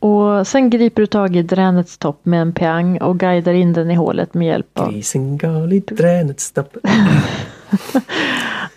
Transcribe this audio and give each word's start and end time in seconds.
Och 0.00 0.46
sen 0.46 0.70
griper 0.70 1.02
du 1.02 1.06
tag 1.06 1.36
i 1.36 1.42
dränets 1.42 1.98
topp 1.98 2.20
med 2.22 2.42
en 2.42 2.52
peang 2.52 2.98
och 2.98 3.18
guidar 3.18 3.52
in 3.52 3.72
den 3.72 3.90
i 3.90 3.94
hålet 3.94 4.34
med 4.34 4.46
hjälp 4.48 4.78
av... 4.78 4.92
Grisen 4.92 5.38
gal 5.38 5.72
i 5.72 5.80
dränets 5.80 6.52
topp. 6.52 6.76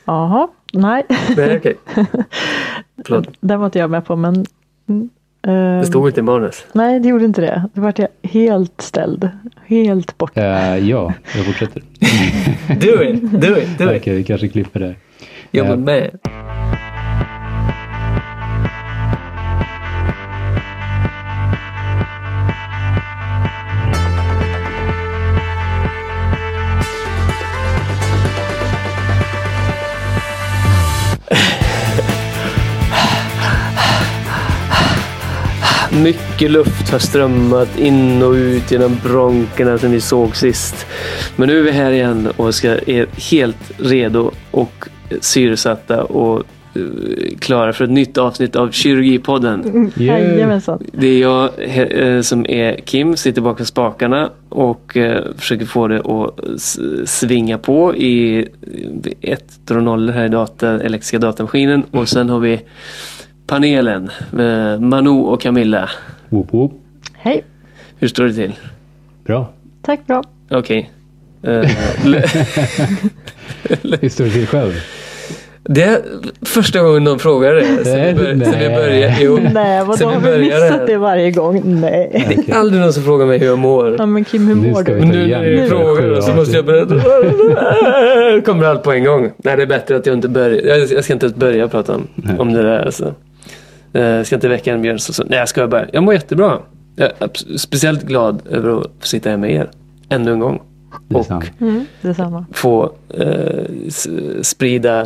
Jaha, 0.05 0.47
nej. 0.73 1.04
Nej 1.38 1.57
okej. 1.57 1.75
Förlåt. 3.05 3.28
Den 3.39 3.59
var 3.59 3.65
inte 3.65 3.79
jag 3.79 3.89
med 3.89 4.05
på 4.05 4.15
men... 4.15 4.46
mm, 4.89 5.09
Det 5.81 5.86
stod 5.88 6.07
inte 6.09 6.20
i 6.20 6.23
manus. 6.23 6.65
Nej, 6.73 6.99
det 6.99 7.07
gjorde 7.09 7.26
inte 7.26 7.42
det. 7.42 7.69
Då 7.74 7.81
vart 7.81 7.99
jag 7.99 8.08
helt 8.24 8.81
ställd. 8.81 9.29
Helt 9.65 10.17
borta. 10.17 10.42
Eh, 10.42 10.78
ja, 10.90 11.13
jag 11.35 11.46
fortsätter. 11.46 11.81
Do 12.76 13.03
it, 13.03 13.21
do 13.42 13.58
it, 13.58 13.78
do 13.78 13.92
it. 13.94 14.01
Okej, 14.01 14.15
vi 14.15 14.24
kanske 14.24 14.47
klipper 14.47 14.79
där. 14.79 14.96
Jag 15.51 15.65
var 15.65 15.74
Eh, 15.74 15.78
med. 15.79 16.20
Mycket 36.02 36.52
luft 36.52 36.92
har 36.92 37.00
strömmat 37.00 37.80
in 37.80 38.24
och 38.24 38.32
ut 38.32 38.72
genom 38.72 38.98
bronkerna 39.04 39.78
som 39.78 39.92
vi 39.92 40.02
såg 40.02 40.36
sist. 40.36 40.86
Men 41.36 41.48
nu 41.48 41.60
är 41.60 41.64
vi 41.64 41.72
här 41.72 41.92
igen 41.92 42.30
och 42.38 42.56
ska, 42.56 42.70
är 42.70 43.32
helt 43.32 43.72
redo 43.78 44.32
och 44.52 44.88
syresatta 45.22 46.04
och 46.04 46.44
eh, 46.76 46.82
klara 47.40 47.74
för 47.74 47.84
ett 47.84 47.92
nytt 47.92 48.18
avsnitt 48.18 48.56
av 48.56 48.72
Kirurgipodden. 48.72 49.92
Jajamensan. 49.96 50.84
Det 50.92 51.08
är 51.08 51.22
jag 51.22 51.50
eh, 51.58 52.22
som 52.22 52.46
är 52.46 52.76
Kim, 52.86 53.18
sitter 53.18 53.41
bakom 53.41 53.66
spakarna 53.66 54.30
och 54.50 54.98
eh, 54.98 55.24
försöker 55.38 55.66
få 55.66 55.88
det 55.88 56.00
att 56.00 56.60
svinga 57.10 57.57
på 57.57 57.96
i 57.96 58.48
ettor 59.22 59.78
och 59.78 59.84
nollor 59.84 60.13
här 60.13 60.26
i 60.26 60.30
data, 60.30 60.70
elektriska 60.70 61.20
datamaskinen. 61.20 61.84
Och 61.91 62.10
sen 62.10 62.30
har 62.30 62.40
vi 62.40 62.62
panelen, 63.48 64.09
med 64.31 64.81
Manu 64.81 65.09
och 65.09 65.41
Camilla. 65.41 65.89
Whoop, 66.30 66.53
whoop. 66.53 66.72
Hej. 67.13 67.44
Hur 68.00 68.08
står 68.08 68.23
det 68.23 68.33
till? 68.33 68.53
Bra. 69.25 69.50
Tack 69.81 70.08
bra. 70.08 70.23
Okej. 70.52 70.91
Eh, 71.44 71.59
l- 72.05 72.23
Hur 74.02 74.09
står 74.09 74.23
det 74.23 74.30
till 74.31 74.47
själv? 74.47 74.72
det 75.66 75.83
är 75.83 76.02
första 76.41 76.81
gången 76.81 77.03
någon 77.03 77.19
frågar 77.19 77.53
det. 77.53 77.85
Sen 77.85 78.05
vi, 78.08 78.13
bör, 78.13 78.25
sen 78.25 78.39
vi 78.39 78.67
Nej. 78.67 78.75
börjar. 78.75 79.16
Jo. 79.22 79.39
Nej, 79.53 79.80
vadå 79.80 79.97
Sen 79.97 80.07
vi 80.09 80.13
har 80.13 80.22
vi 80.22 80.25
började 80.28 80.66
missat 80.69 80.88
det 80.88 80.97
varje 80.97 81.31
gång? 81.31 81.61
Nej. 81.81 82.25
Det 82.45 82.52
är 82.52 82.55
aldrig 82.57 82.81
någon 82.81 82.94
som 82.94 83.03
frågar 83.03 83.25
mig 83.25 83.38
hur 83.39 83.45
jag 83.47 83.59
mår. 83.59 83.95
Ja 84.00 84.05
men 84.05 84.25
Kim, 84.25 84.47
hur 84.47 84.55
Nu 84.55 84.72
mår 84.72 84.81
ska 84.83 84.94
du? 84.94 85.00
nu 85.05 85.28
när 85.28 85.67
frågor 85.67 86.16
sju 86.16 86.22
så 86.22 86.33
måste 86.35 86.55
jag 86.55 86.66
berätta. 86.66 88.41
kommer 88.45 88.66
allt 88.66 88.83
på 88.83 88.91
en 88.91 89.03
gång. 89.03 89.31
Nej, 89.38 89.55
det 89.57 89.61
är 89.63 89.67
bättre 89.67 89.95
att 89.95 90.05
jag 90.05 90.16
inte 90.16 90.30
börjar. 90.30 90.78
Jag, 90.94 91.03
ska 91.03 91.13
inte 91.13 91.25
ens 91.25 91.38
börja 91.38 91.67
prata 91.67 91.95
om, 91.95 92.07
om 92.39 92.53
det 92.53 92.61
där. 92.63 92.85
Alltså. 92.85 93.13
Eh, 93.94 94.02
Jag 94.02 94.25
ska 94.25 94.36
inte 94.36 94.47
väcka 94.47 94.73
en 94.73 94.81
björn. 94.81 94.99
Så, 94.99 95.13
så. 95.13 95.23
Nej, 95.23 95.39
jag 95.39 95.49
ska 95.49 95.67
bara. 95.67 95.88
Jag 95.94 96.03
mår 96.03 96.13
jättebra. 96.13 96.59
Jag 96.95 97.11
är 97.19 97.58
speciellt 97.58 98.03
glad 98.03 98.41
över 98.50 98.80
att 98.80 98.91
få 99.00 99.08
sitta 99.08 99.30
här 99.30 99.38
med 99.38 99.52
er. 99.52 99.69
Ännu 100.09 100.31
en 100.31 100.39
gång. 100.39 100.61
Och. 101.13 101.45
Mm, 101.61 101.85
få 102.53 102.91
eh, 103.09 103.63
sprida 104.41 105.02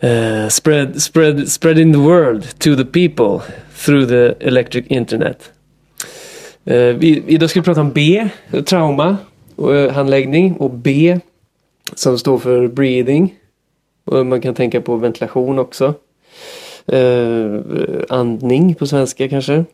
eh, 0.00 0.48
spread, 0.48 1.02
spread, 1.02 1.48
spreading 1.48 1.92
the 1.92 1.98
world 1.98 2.58
to 2.58 2.76
the 2.76 2.84
people 2.84 3.54
through 3.84 4.08
the 4.08 4.46
electric 4.48 4.86
internet. 4.88 5.50
Eh, 6.64 6.76
vi, 6.76 7.24
idag 7.26 7.50
ska 7.50 7.60
vi 7.60 7.64
prata 7.64 7.80
om 7.80 7.90
B, 7.90 8.28
trauma 8.66 9.16
och 9.56 9.76
eh, 9.76 9.92
handläggning 9.92 10.52
och 10.56 10.70
B 10.70 11.18
som 11.94 12.18
står 12.18 12.38
för 12.38 12.68
breathing. 12.68 13.34
Och 14.04 14.26
man 14.26 14.40
kan 14.40 14.54
tänka 14.54 14.80
på 14.80 14.96
ventilation 14.96 15.58
också. 15.58 15.94
Eh, 16.86 17.60
andning 18.08 18.74
på 18.74 18.86
svenska 18.86 19.28
kanske. 19.28 19.64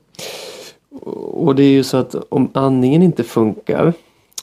Och 1.32 1.54
det 1.54 1.62
är 1.62 1.70
ju 1.70 1.82
så 1.82 1.96
att 1.96 2.14
om 2.28 2.50
andningen 2.54 3.02
inte 3.02 3.24
funkar 3.24 3.92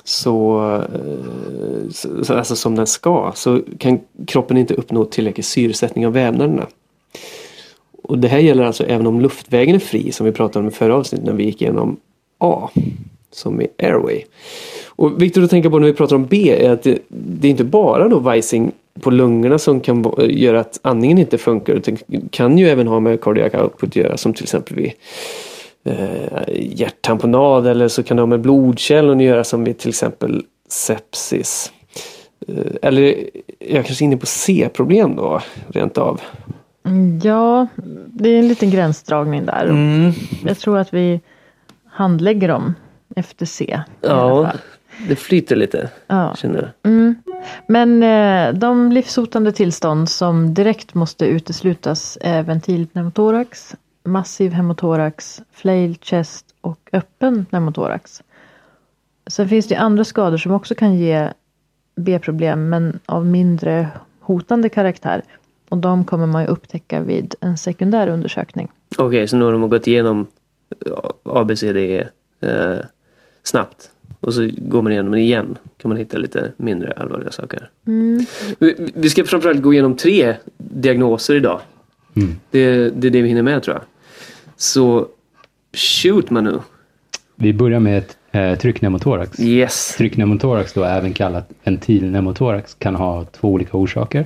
så, 0.03 0.61
eh, 0.93 1.89
så, 2.23 2.33
alltså 2.33 2.55
som 2.55 2.75
den 2.75 2.87
ska, 2.87 3.31
så 3.35 3.61
kan 3.77 3.99
kroppen 4.27 4.57
inte 4.57 4.73
uppnå 4.73 5.05
tillräcklig 5.05 5.45
syresättning 5.45 6.07
av 6.07 6.13
vävnaderna. 6.13 6.67
Och 8.03 8.17
det 8.17 8.27
här 8.27 8.39
gäller 8.39 8.63
alltså 8.63 8.83
även 8.83 9.07
om 9.07 9.21
luftvägen 9.21 9.75
är 9.75 9.79
fri 9.79 10.11
som 10.11 10.25
vi 10.25 10.31
pratade 10.31 10.59
om 10.63 10.67
i 10.67 10.71
förra 10.71 10.95
avsnittet 10.95 11.25
när 11.25 11.33
vi 11.33 11.43
gick 11.43 11.61
igenom 11.61 11.97
A, 12.37 12.69
som 13.31 13.61
är 13.61 13.67
airway. 13.77 14.21
Och 14.85 15.21
viktigt 15.21 15.43
att 15.43 15.49
tänka 15.49 15.69
på 15.69 15.79
när 15.79 15.87
vi 15.87 15.93
pratar 15.93 16.15
om 16.15 16.25
B 16.25 16.65
är 16.65 16.71
att 16.71 16.83
det, 16.83 16.99
det 17.07 17.47
är 17.47 17.51
inte 17.51 17.63
bara 17.63 18.07
då 18.07 18.19
vajsing 18.19 18.71
på 19.01 19.11
lungorna 19.11 19.57
som 19.57 19.79
kan 19.79 20.13
göra 20.29 20.59
att 20.59 20.79
andningen 20.81 21.17
inte 21.17 21.37
funkar. 21.37 21.73
utan 21.73 21.97
kan 22.31 22.57
ju 22.57 22.69
även 22.69 22.87
ha 22.87 22.99
med 22.99 23.21
cardiac 23.21 23.53
output 23.53 23.89
att 23.89 23.95
göra 23.95 24.17
som 24.17 24.33
till 24.33 24.43
exempel 24.43 24.75
vid 24.75 24.91
eh, 25.83 26.49
hjärttamponad 26.49 27.67
eller 27.67 27.87
så 27.87 28.03
kan 28.03 28.17
det 28.17 28.21
ha 28.21 28.27
med 28.27 28.41
blodkärlen 28.41 29.17
att 29.17 29.23
göra 29.23 29.43
som 29.43 29.63
vid 29.63 29.77
till 29.77 29.89
exempel 29.89 30.43
sepsis. 30.69 31.71
Eh, 32.47 32.55
eller 32.81 33.01
är 33.01 33.75
jag 33.75 33.85
kanske 33.85 34.05
inne 34.05 34.17
på 34.17 34.25
C-problem 34.25 35.15
då 35.15 35.41
rent 35.67 35.97
av? 35.97 36.21
Ja, 37.23 37.67
det 38.07 38.29
är 38.29 38.39
en 38.39 38.47
liten 38.47 38.71
gränsdragning 38.71 39.45
där. 39.45 39.65
Mm. 39.65 40.11
Jag 40.45 40.57
tror 40.57 40.77
att 40.77 40.93
vi 40.93 41.21
handlägger 41.85 42.47
dem 42.47 42.73
efter 43.15 43.45
C. 43.45 43.81
Ja. 44.01 44.51
Det 45.07 45.15
flyter 45.15 45.55
lite 45.55 45.89
ja. 46.07 46.35
känner 46.35 46.61
jag. 46.61 46.91
Mm. 46.91 47.15
Men 47.67 48.03
eh, 48.03 48.59
de 48.59 48.91
livshotande 48.91 49.51
tillstånd 49.51 50.09
som 50.09 50.53
direkt 50.53 50.93
måste 50.93 51.25
uteslutas 51.25 52.17
är 52.21 52.43
ventilpneumotorax, 52.43 53.75
massiv 54.03 54.51
hemotorax, 54.51 55.41
flail 55.51 55.97
chest 56.01 56.45
och 56.61 56.89
öppen 56.93 57.45
pneumotorax. 57.45 58.21
Sen 59.27 59.49
finns 59.49 59.67
det 59.67 59.75
andra 59.75 60.03
skador 60.03 60.37
som 60.37 60.51
också 60.51 60.75
kan 60.75 60.95
ge 60.97 61.29
B-problem 61.95 62.69
men 62.69 62.99
av 63.05 63.25
mindre 63.25 63.87
hotande 64.19 64.69
karaktär. 64.69 65.23
Och 65.69 65.77
de 65.77 66.05
kommer 66.05 66.27
man 66.27 66.41
ju 66.41 66.47
upptäcka 66.47 67.01
vid 67.01 67.35
en 67.41 67.57
sekundär 67.57 68.07
undersökning. 68.07 68.71
Okej, 68.97 69.27
så 69.27 69.35
nu 69.35 69.45
har 69.45 69.51
de 69.51 69.69
gått 69.69 69.87
igenom 69.87 70.27
ABCDE 71.23 72.09
eh, 72.41 72.77
snabbt. 73.43 73.91
Och 74.19 74.33
så 74.33 74.49
går 74.57 74.81
man 74.81 74.91
igenom 74.91 75.11
det 75.11 75.19
igen. 75.19 75.57
Kan 75.77 75.89
man 75.89 75.97
hitta 75.97 76.17
lite 76.17 76.51
mindre 76.57 76.91
allvarliga 76.91 77.31
saker. 77.31 77.69
Mm. 77.87 78.25
Vi, 78.59 78.91
vi 78.95 79.09
ska 79.09 79.23
framförallt 79.23 79.61
gå 79.61 79.73
igenom 79.73 79.95
tre 79.95 80.35
diagnoser 80.57 81.35
idag. 81.35 81.59
Mm. 82.15 82.35
Det, 82.51 82.89
det 82.89 83.07
är 83.07 83.11
det 83.11 83.21
vi 83.21 83.29
hinner 83.29 83.41
med 83.41 83.63
tror 83.63 83.75
jag. 83.75 83.83
Så 84.55 85.07
shoot 85.73 86.29
Manu. 86.29 86.59
Vi 87.35 87.53
börjar 87.53 87.79
med 87.79 87.97
ett 87.97 88.17
eh, 88.31 88.55
tryckpneumotorax. 88.55 89.39
Yes. 89.39 89.95
Tryckpneumotorax, 89.97 90.73
då 90.73 90.83
även 90.83 91.13
kallat 91.13 91.49
ventilpneumotorax, 91.63 92.73
kan 92.73 92.95
ha 92.95 93.25
två 93.25 93.47
olika 93.47 93.77
orsaker. 93.77 94.25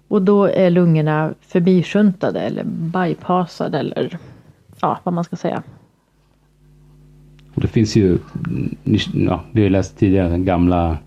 Och 0.08 0.22
då 0.22 0.46
är 0.46 0.70
lungorna 0.70 1.34
förbishuntade 1.42 2.40
eller 2.40 2.64
bypassade 2.64 3.80
eller 3.80 4.18
ja, 4.82 5.00
vad 5.04 5.14
man 5.14 5.24
ska 5.24 5.36
säga. 5.36 5.64
Och 7.56 7.62
det 7.62 7.68
finns 7.68 7.96
ju, 7.96 8.18
ja, 9.14 9.44
vi 9.52 9.64
har 9.64 9.70
läst 9.70 9.98
tidigare 9.98 10.30
den 10.30 10.46
gamla, 10.46 10.98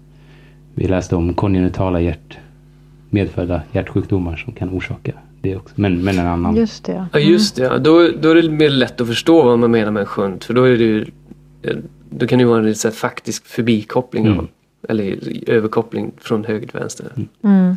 vi 0.75 0.89
läste 0.89 1.17
om 1.17 1.35
kongenitala 1.35 2.01
hjärt, 2.01 2.39
medfödda 3.11 3.63
hjärtsjukdomar 3.73 4.37
som 4.37 4.53
kan 4.53 4.71
orsaka 4.71 5.13
det 5.41 5.57
också. 5.57 5.75
Men, 5.77 6.05
men 6.05 6.19
en 6.19 6.27
annan. 6.27 6.57
Just 6.57 6.85
det. 6.85 7.07
Ja 7.13 7.19
just 7.19 7.57
det, 7.57 7.63
ja. 7.63 7.79
då, 7.79 8.09
då 8.21 8.31
är 8.31 8.35
det 8.35 8.51
mer 8.51 8.71
lätt 8.71 9.01
att 9.01 9.07
förstå 9.07 9.43
vad 9.43 9.59
man 9.59 9.71
menar 9.71 9.91
med 9.91 10.01
en 10.01 10.07
shunt. 10.07 10.45
För 10.45 10.55
då 10.55 10.65
är 10.65 10.79
det 10.79 10.85
ju, 10.85 11.07
då 12.11 12.27
kan 12.27 12.39
det 12.39 12.43
ju 12.43 12.49
vara 12.49 12.69
en 12.69 12.75
så 12.75 12.89
här 12.89 12.95
faktisk 12.95 13.47
förbikoppling 13.47 14.27
Mm. 14.27 14.39
av, 14.39 14.49
eller 14.89 15.19
överkoppling 15.51 16.13
från 16.19 16.45
höger 16.45 16.67
till 16.67 16.79
vänster. 16.79 17.13
Mm. 17.43 17.77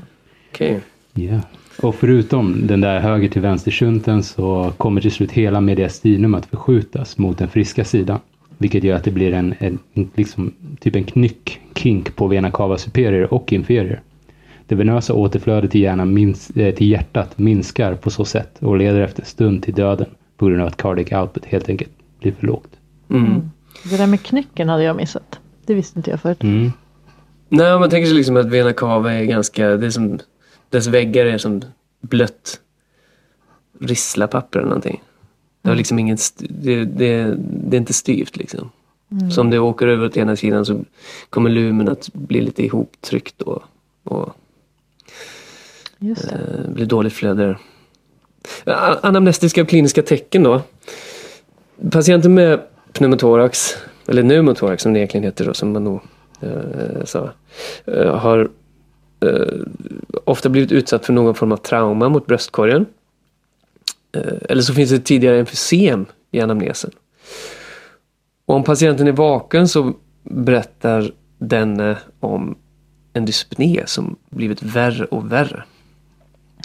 Okej. 0.51 0.79
Ja. 1.13 1.41
Och 1.81 1.95
förutom 1.95 2.67
den 2.67 2.81
där 2.81 2.99
höger 2.99 3.29
till 3.29 3.41
vänster 3.41 3.71
shunten 3.71 4.23
så 4.23 4.73
kommer 4.77 5.01
till 5.01 5.11
slut 5.11 5.31
hela 5.31 5.61
mediastinum 5.61 6.35
att 6.35 6.45
förskjutas 6.45 7.17
mot 7.17 7.37
den 7.37 7.47
friska 7.47 7.85
sidan. 7.85 8.19
Vilket 8.57 8.83
gör 8.83 8.95
att 8.95 9.03
det 9.03 9.11
blir 9.11 9.33
en, 9.33 9.55
en 9.59 9.79
liksom, 10.15 10.53
typ 10.79 10.95
en 10.95 11.03
knyck, 11.03 11.61
kink 11.75 12.15
på 12.15 12.27
vena 12.27 12.51
cava 12.51 12.77
superior 12.77 13.33
och 13.33 13.53
inferior. 13.53 14.01
Det 14.67 14.75
venösa 14.75 15.13
återflödet 15.13 15.71
till, 15.71 15.81
hjärnan 15.81 16.13
mins, 16.13 16.49
eh, 16.49 16.75
till 16.75 16.87
hjärtat 16.87 17.37
minskar 17.37 17.95
på 17.95 18.09
så 18.09 18.25
sätt 18.25 18.57
och 18.59 18.77
leder 18.77 19.01
efter 19.01 19.21
en 19.21 19.25
stund 19.27 19.63
till 19.63 19.73
döden 19.73 20.07
på 20.37 20.45
grund 20.45 20.61
av 20.61 20.67
att 20.67 20.77
cardiac 20.77 21.11
output 21.11 21.45
helt 21.45 21.69
enkelt 21.69 21.91
blir 22.19 22.31
för 22.31 22.47
lågt. 22.47 22.69
Mm. 23.09 23.51
Det 23.89 23.97
där 23.97 24.07
med 24.07 24.21
knycken 24.21 24.69
hade 24.69 24.83
jag 24.83 24.95
missat. 24.95 25.39
Det 25.65 25.73
visste 25.73 25.99
inte 25.99 26.11
jag 26.11 26.21
förut. 26.21 26.43
Mm. 26.43 26.71
Nej, 27.49 27.79
man 27.79 27.89
tänker 27.89 28.07
sig 28.07 28.15
liksom 28.15 28.37
att 28.37 28.45
vena 28.45 28.73
cava 28.73 29.13
är 29.13 29.25
ganska, 29.25 29.67
det 29.67 29.85
är 29.85 29.89
som, 29.89 30.19
dess 30.69 30.87
väggar 30.87 31.25
är 31.25 31.37
som 31.37 31.61
blött 32.01 32.59
risslapapper 33.79 34.59
eller 34.59 34.69
någonting. 34.69 35.03
Det, 35.61 35.69
har 35.69 35.75
liksom 35.75 35.99
ingen, 35.99 36.17
det, 36.37 36.85
det, 36.85 37.35
det 37.39 37.77
är 37.77 37.79
inte 37.79 37.93
styvt 37.93 38.37
liksom. 38.37 38.69
Så 39.31 39.41
om 39.41 39.49
det 39.49 39.59
åker 39.59 39.87
över 39.87 40.05
åt 40.05 40.17
ena 40.17 40.35
sidan 40.35 40.65
så 40.65 40.81
kommer 41.29 41.49
lumen 41.49 41.89
att 41.89 42.13
bli 42.13 42.41
lite 42.41 42.63
ihoptryckt 42.65 43.41
och, 43.41 43.63
och 44.03 44.29
Just 45.97 46.29
det. 46.29 46.35
eh, 46.35 46.71
blir 46.73 46.85
dåligt 46.85 47.13
flöde. 47.13 47.57
där. 48.65 48.99
Anamnestiska 49.05 49.61
och 49.61 49.69
kliniska 49.69 50.01
tecken 50.01 50.43
då. 50.43 50.61
Patienter 51.91 52.29
med 52.29 52.59
pneumotorax, 52.93 53.77
eller 54.07 54.21
pneumotorax 54.21 54.83
som 54.83 54.93
det 54.93 54.99
egentligen 54.99 55.23
heter 55.23 55.45
då, 55.45 55.53
som 55.53 55.71
man 55.71 55.83
nog 55.83 56.01
Eh, 56.41 57.03
så, 57.05 57.29
eh, 57.85 58.15
har 58.15 58.49
eh, 59.19 59.63
ofta 60.23 60.49
blivit 60.49 60.71
utsatt 60.71 61.05
för 61.05 61.13
någon 61.13 61.35
form 61.35 61.51
av 61.51 61.57
trauma 61.57 62.09
mot 62.09 62.25
bröstkorgen. 62.25 62.85
Eller 64.41 64.61
så 64.61 64.73
finns 64.73 64.89
det 64.89 64.99
tidigare 64.99 65.39
emfysem 65.39 66.05
i 66.31 66.41
anamnesen. 66.41 66.91
Och 68.45 68.55
om 68.55 68.63
patienten 68.63 69.07
är 69.07 69.11
vaken 69.11 69.67
så 69.67 69.93
berättar 70.23 71.11
denne 71.37 71.97
om 72.19 72.57
en 73.13 73.25
dyspné 73.25 73.83
som 73.85 74.15
blivit 74.29 74.63
värre 74.63 75.05
och 75.05 75.31
värre. 75.31 75.63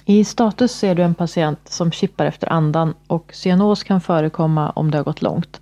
I 0.05 0.25
status 0.25 0.73
ser 0.73 0.95
du 0.95 1.03
en 1.03 1.15
patient 1.15 1.59
som 1.65 1.93
kippar 1.93 2.27
efter 2.27 2.53
andan 2.53 2.95
och 3.07 3.31
cyanos 3.33 3.83
kan 3.83 4.01
förekomma 4.01 4.71
om 4.71 4.91
det 4.91 4.99
har 4.99 5.05
gått 5.05 5.23
långt. 5.23 5.61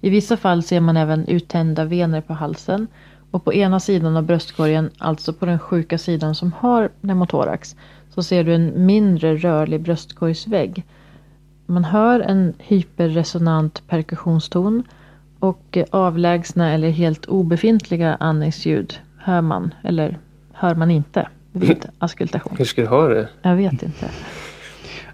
I 0.00 0.10
vissa 0.10 0.36
fall 0.36 0.62
ser 0.62 0.80
man 0.80 0.96
även 0.96 1.28
uttända 1.28 1.84
vener 1.84 2.20
på 2.20 2.32
halsen 2.32 2.86
och 3.34 3.44
på 3.44 3.54
ena 3.54 3.80
sidan 3.80 4.16
av 4.16 4.22
bröstkorgen, 4.22 4.90
alltså 4.98 5.32
på 5.32 5.46
den 5.46 5.58
sjuka 5.58 5.98
sidan 5.98 6.34
som 6.34 6.52
har 6.52 6.88
pneumotorax, 6.88 7.76
så 8.14 8.22
ser 8.22 8.44
du 8.44 8.54
en 8.54 8.86
mindre 8.86 9.36
rörlig 9.36 9.80
bröstkorgsvägg. 9.80 10.84
Man 11.66 11.84
hör 11.84 12.20
en 12.20 12.54
hyperresonant 12.58 13.82
perkussionston 13.88 14.82
och 15.38 15.78
avlägsna 15.90 16.72
eller 16.72 16.90
helt 16.90 17.26
obefintliga 17.26 18.16
andningsljud 18.20 18.98
hör 19.18 19.40
man 19.40 19.74
eller 19.84 20.18
hör 20.52 20.74
man 20.74 20.90
inte 20.90 21.28
vid 21.52 21.86
auskultation. 21.98 22.56
Hur 22.58 22.64
ska 22.64 22.82
du 22.82 22.88
ha 22.88 23.08
det? 23.08 23.28
Jag 23.42 23.56
vet 23.56 23.82
inte. 23.82 24.10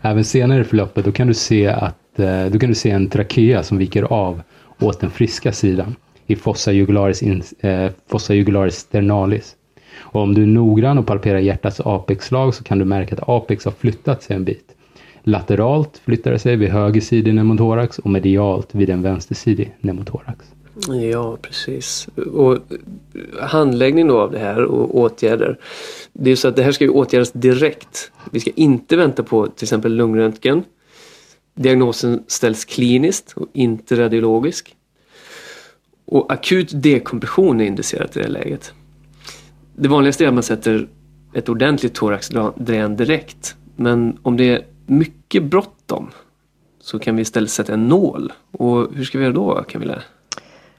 Även 0.02 0.24
senare 0.24 0.60
i 0.60 0.64
förloppet 0.64 1.04
då 1.04 1.12
kan 1.12 1.26
du 1.26 1.34
se 1.34 1.66
att 1.66 2.18
eh, 2.18 2.44
då 2.46 2.58
kan 2.58 2.68
du 2.68 2.74
se 2.74 2.90
en 2.90 3.08
trakea 3.08 3.62
som 3.62 3.78
viker 3.78 4.02
av 4.02 4.42
åt 4.80 5.00
den 5.00 5.10
friska 5.10 5.52
sidan 5.52 5.96
i 6.30 6.36
fossa 6.36 6.72
jugularis, 6.72 7.22
in, 7.22 7.42
eh, 7.60 7.90
fossa 8.08 8.34
jugularis 8.34 8.76
sternalis. 8.76 9.56
Och 9.98 10.20
om 10.20 10.34
du 10.34 10.42
är 10.42 10.46
noggrann 10.46 10.98
och 10.98 11.06
palperar 11.06 11.38
hjärtats 11.38 11.80
apexslag 11.80 12.54
så 12.54 12.64
kan 12.64 12.78
du 12.78 12.84
märka 12.84 13.14
att 13.14 13.28
apex 13.28 13.64
har 13.64 13.72
flyttat 13.72 14.22
sig 14.22 14.36
en 14.36 14.44
bit. 14.44 14.76
Lateralt 15.22 16.00
flyttar 16.04 16.30
det 16.30 16.38
sig 16.38 16.56
vid 16.56 16.68
högersidig 16.68 17.32
pneumotorax 17.32 17.98
och 17.98 18.10
medialt 18.10 18.74
vid 18.74 18.90
en 18.90 19.02
vänstersidig 19.02 19.76
pneumotorax. 19.82 20.46
Ja, 21.12 21.36
precis. 21.42 22.08
Och 22.34 22.58
handläggning 23.40 24.06
då 24.06 24.20
av 24.20 24.30
det 24.30 24.38
här 24.38 24.64
och 24.64 24.98
åtgärder. 24.98 25.58
Det 26.12 26.24
är 26.24 26.30
ju 26.30 26.36
så 26.36 26.48
att 26.48 26.56
det 26.56 26.62
här 26.62 26.72
ska 26.72 26.84
ju 26.84 26.90
åtgärdas 26.90 27.32
direkt. 27.32 28.12
Vi 28.30 28.40
ska 28.40 28.50
inte 28.54 28.96
vänta 28.96 29.22
på 29.22 29.46
till 29.46 29.64
exempel 29.64 29.96
lungröntgen. 29.96 30.62
Diagnosen 31.54 32.24
ställs 32.26 32.64
kliniskt 32.64 33.32
och 33.36 33.46
inte 33.52 33.96
radiologisk. 33.96 34.76
Och 36.10 36.32
akut 36.32 36.82
dekompression 36.82 37.60
är 37.60 37.64
indicerat 37.64 38.16
i 38.16 38.20
det 38.20 38.28
läget. 38.28 38.72
Det 39.76 39.88
vanligaste 39.88 40.24
är 40.24 40.28
att 40.28 40.34
man 40.34 40.42
sätter 40.42 40.88
ett 41.34 41.48
ordentligt 41.48 41.94
thoraxdrän 41.94 42.96
direkt. 42.96 43.56
Men 43.76 44.18
om 44.22 44.36
det 44.36 44.50
är 44.50 44.64
mycket 44.86 45.44
bråttom 45.44 46.10
så 46.80 46.98
kan 46.98 47.16
vi 47.16 47.22
istället 47.22 47.50
sätta 47.50 47.74
en 47.74 47.88
nål. 47.88 48.32
Och 48.52 48.94
hur 48.94 49.04
ska 49.04 49.18
vi 49.18 49.24
göra 49.24 49.34
då 49.34 49.64
Camilla? 49.68 50.02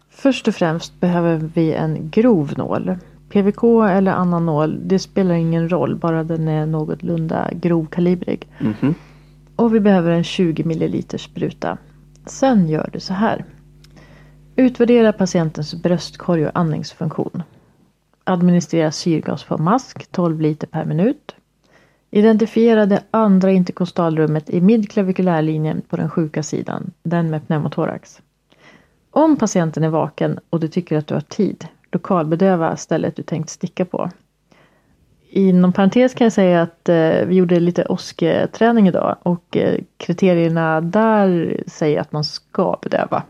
Först 0.10 0.48
och 0.48 0.56
främst 0.56 1.00
behöver 1.00 1.50
vi 1.54 1.74
en 1.74 2.10
grov 2.10 2.54
nål. 2.58 2.96
PVK 3.30 3.64
eller 3.64 4.12
annan 4.12 4.46
nål, 4.46 4.80
det 4.86 5.00
spelar 5.00 5.36
ingen 5.36 5.70
roll, 5.70 5.96
bara 5.96 6.24
den 6.24 6.48
är 6.48 6.66
någorlunda 6.66 7.50
grovkalibrig. 7.54 8.48
Mhm. 8.60 8.96
Och 9.56 9.76
vi 9.76 9.80
behöver 9.80 10.12
en 10.12 10.24
20 10.24 10.64
ml 10.64 11.04
spruta. 11.20 11.78
Sen 12.26 12.70
gör 12.70 12.90
du 12.94 13.00
så 13.00 13.14
här. 13.14 13.46
Utvärdera 14.56 15.14
patientens 15.14 15.74
bröstkorg 15.74 16.46
och 16.46 16.52
andningsfunktion. 16.54 17.44
Administrera 18.24 18.92
syrgas 18.92 19.44
på 19.44 19.58
mask 19.58 20.12
12 20.12 20.42
liter 20.42 20.68
per 20.68 20.86
minut. 20.86 21.36
Identifiera 22.12 22.86
det 22.86 23.04
andra 23.12 23.52
interkostalrummet 23.52 24.50
i 24.50 24.62
midklavikulärlinjen 24.62 25.82
på 25.90 25.98
den 25.98 26.10
sjuka 26.10 26.44
sidan, 26.44 26.92
den 27.04 27.30
med 27.30 27.48
pneumotorax. 27.48 28.22
Om 29.12 29.38
patienten 29.38 29.84
är 29.84 29.90
vaken 29.90 30.40
och 30.50 30.60
du 30.60 30.68
tycker 30.68 30.98
att 30.98 31.08
du 31.08 31.14
har 31.14 31.22
tid, 31.22 31.68
lokalbedöva 31.92 32.78
stället 32.78 33.16
du 33.16 33.24
tänkt 33.24 33.50
sticka 33.50 33.86
på. 33.86 34.10
Inom 35.30 35.74
parentes 35.74 36.14
kan 36.14 36.26
jag 36.26 36.34
säga 36.34 36.62
att 36.62 36.90
eh, 36.90 37.26
vi 37.26 37.36
gjorde 37.36 37.60
lite 37.60 37.86
OSKE-träning 37.86 38.88
idag 38.88 39.16
och 39.24 39.58
eh, 39.58 39.80
kriterierna 39.98 40.82
där 40.82 41.58
säger 41.68 42.02
att 42.02 42.12
man 42.12 42.24
ska 42.24 42.80
bedöva. 42.82 43.24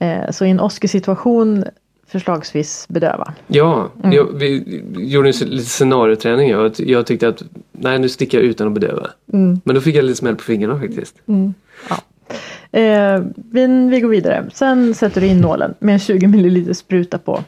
Eh, 0.00 0.30
så 0.30 0.44
i 0.44 0.50
en 0.50 0.60
OSKE-situation 0.60 1.64
förslagsvis 2.06 2.86
bedöva. 2.88 3.32
Ja, 3.46 3.88
Mm. 4.02 4.12
jag, 4.16 4.32
vi 4.38 4.82
gjorde 4.96 5.28
en 5.28 5.34
lite 5.48 5.64
scenarioträning. 5.70 6.50
Jag, 6.50 6.72
jag 6.78 7.06
tyckte 7.06 7.28
att 7.28 7.42
nej 7.72 7.98
nu 7.98 8.08
sticker 8.08 8.38
jag 8.38 8.44
utan 8.46 8.66
att 8.66 8.72
bedöva. 8.74 9.06
Mm. 9.32 9.60
Men 9.64 9.74
då 9.74 9.80
fick 9.80 9.94
jag 9.96 10.04
lite 10.04 10.18
smäll 10.18 10.36
på 10.36 10.42
fingrarna 10.42 10.80
faktiskt. 10.80 11.16
Ja. 11.88 11.96
Eh, 12.80 13.22
vi, 13.50 13.66
vi 13.90 14.00
går 14.00 14.08
vidare. 14.08 14.46
Sen 14.54 14.94
sätter 14.94 15.20
du 15.20 15.26
in 15.26 15.40
nålen 15.40 15.74
med 15.78 15.92
en 15.92 15.98
20 15.98 16.26
ml 16.26 16.74
spruta 16.74 17.18
på. 17.18 17.44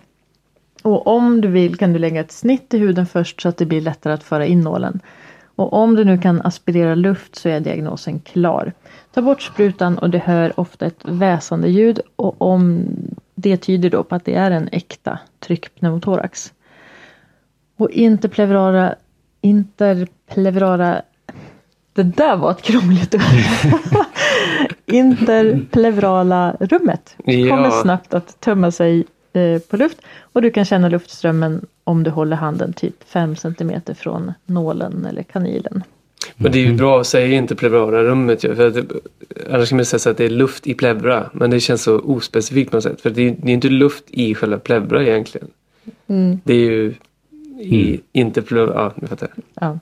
Och 0.82 1.06
om 1.06 1.40
du 1.40 1.49
vill 1.49 1.76
kan 1.76 1.92
du 1.92 1.99
lägga 1.99 2.21
ett 2.21 2.32
snitt 2.32 2.75
i 2.75 2.78
huden 2.78 3.06
först 3.06 3.40
så 3.42 3.49
att 3.49 3.56
det 3.56 3.66
blir 3.66 3.80
lättare 3.80 4.12
att 4.12 4.23
föra 4.23 4.47
in 4.47 4.61
nålen. 4.61 5.00
Och 5.56 5.73
om 5.73 5.94
du 5.97 6.04
nu 6.04 6.18
kan 6.18 6.40
aspirera 6.42 6.94
luft 6.94 7.37
så 7.37 7.49
är 7.49 7.61
diagnosen 7.61 8.21
klar. 8.21 8.73
Ta 9.14 9.23
bort 9.23 9.42
sprutan 9.42 9.99
och 9.99 10.11
det 10.11 10.19
hör 10.19 10.61
ofta 10.61 10.87
ett 10.87 11.00
väsande 11.04 11.69
ljud 11.69 12.00
och 12.16 12.42
om 12.42 12.87
det 13.35 13.57
tyder 13.57 13.90
då 13.90 14.02
på 14.02 14.14
att 14.14 14.25
det 14.25 14.35
är 14.35 14.50
en 14.50 14.69
äkta 14.73 15.19
tryckpneumotorax. 15.40 16.52
Och 17.76 17.90
interpleurala, 17.90 18.95
interpleurala 19.40 21.02
det 21.92 22.02
där 22.02 22.37
var 22.37 22.50
ett 22.50 22.62
krångligt 22.62 23.14
ord. 23.14 23.23
Interpleurala 24.87 26.57
rummet 26.61 27.16
kommer 27.25 27.83
snabbt 27.83 28.14
att 28.14 28.40
tömma 28.40 28.71
sig 28.71 29.04
eh, 29.33 29.59
på 29.59 29.76
luft 29.76 29.99
och 30.33 30.42
du 30.42 30.50
kan 30.50 30.64
känna 30.64 30.88
luftströmmen 30.88 31.66
om 31.85 32.02
du 32.02 32.11
håller 32.11 32.37
handen 32.37 32.73
typ 32.73 33.04
5 33.04 33.37
cm 33.37 33.81
från 33.95 34.33
nålen 34.45 35.07
eller 35.07 35.23
kanylen. 35.23 35.83
Men 36.42 36.52
det 36.52 36.58
är 36.58 36.66
ju 36.66 36.72
bra 36.75 37.00
att 37.00 37.06
säga 37.06 37.37
inte 37.37 37.54
pleurala 37.56 38.02
rummet 38.02 38.44
ju. 38.44 38.54
För 38.54 38.66
att, 38.68 38.76
annars 39.50 39.68
kan 39.68 39.76
man 39.76 39.84
säga 39.84 39.99
så 39.99 40.11
att 40.11 40.16
det 40.16 40.25
är 40.25 40.30
luft 40.30 40.66
i 40.66 40.75
pleura. 40.75 41.30
Men 41.32 41.50
det 41.50 41.61
känns 41.61 41.82
så 41.82 41.99
ospecifikt 42.00 42.70
på 42.70 42.76
något 42.76 42.84
sätt. 42.84 43.00
För 43.00 43.11
det 43.11 43.22
är, 43.28 43.37
det 43.42 43.50
är 43.50 43.54
inte 43.54 43.68
luft 43.68 44.04
i 44.11 44.34
själva 44.34 44.58
pleura 44.58 45.02
egentligen. 45.02 45.49
Det 46.44 46.54
är 46.54 46.58
ju 46.70 46.94
i, 47.61 47.88
Mm. 47.88 48.00
inte 48.12 48.42
pleura. 48.42 48.72
Ja, 48.75 48.92
nu 48.96 49.06
fattar 49.06 49.28
jag. 49.34 49.44
Ja. 49.68 49.78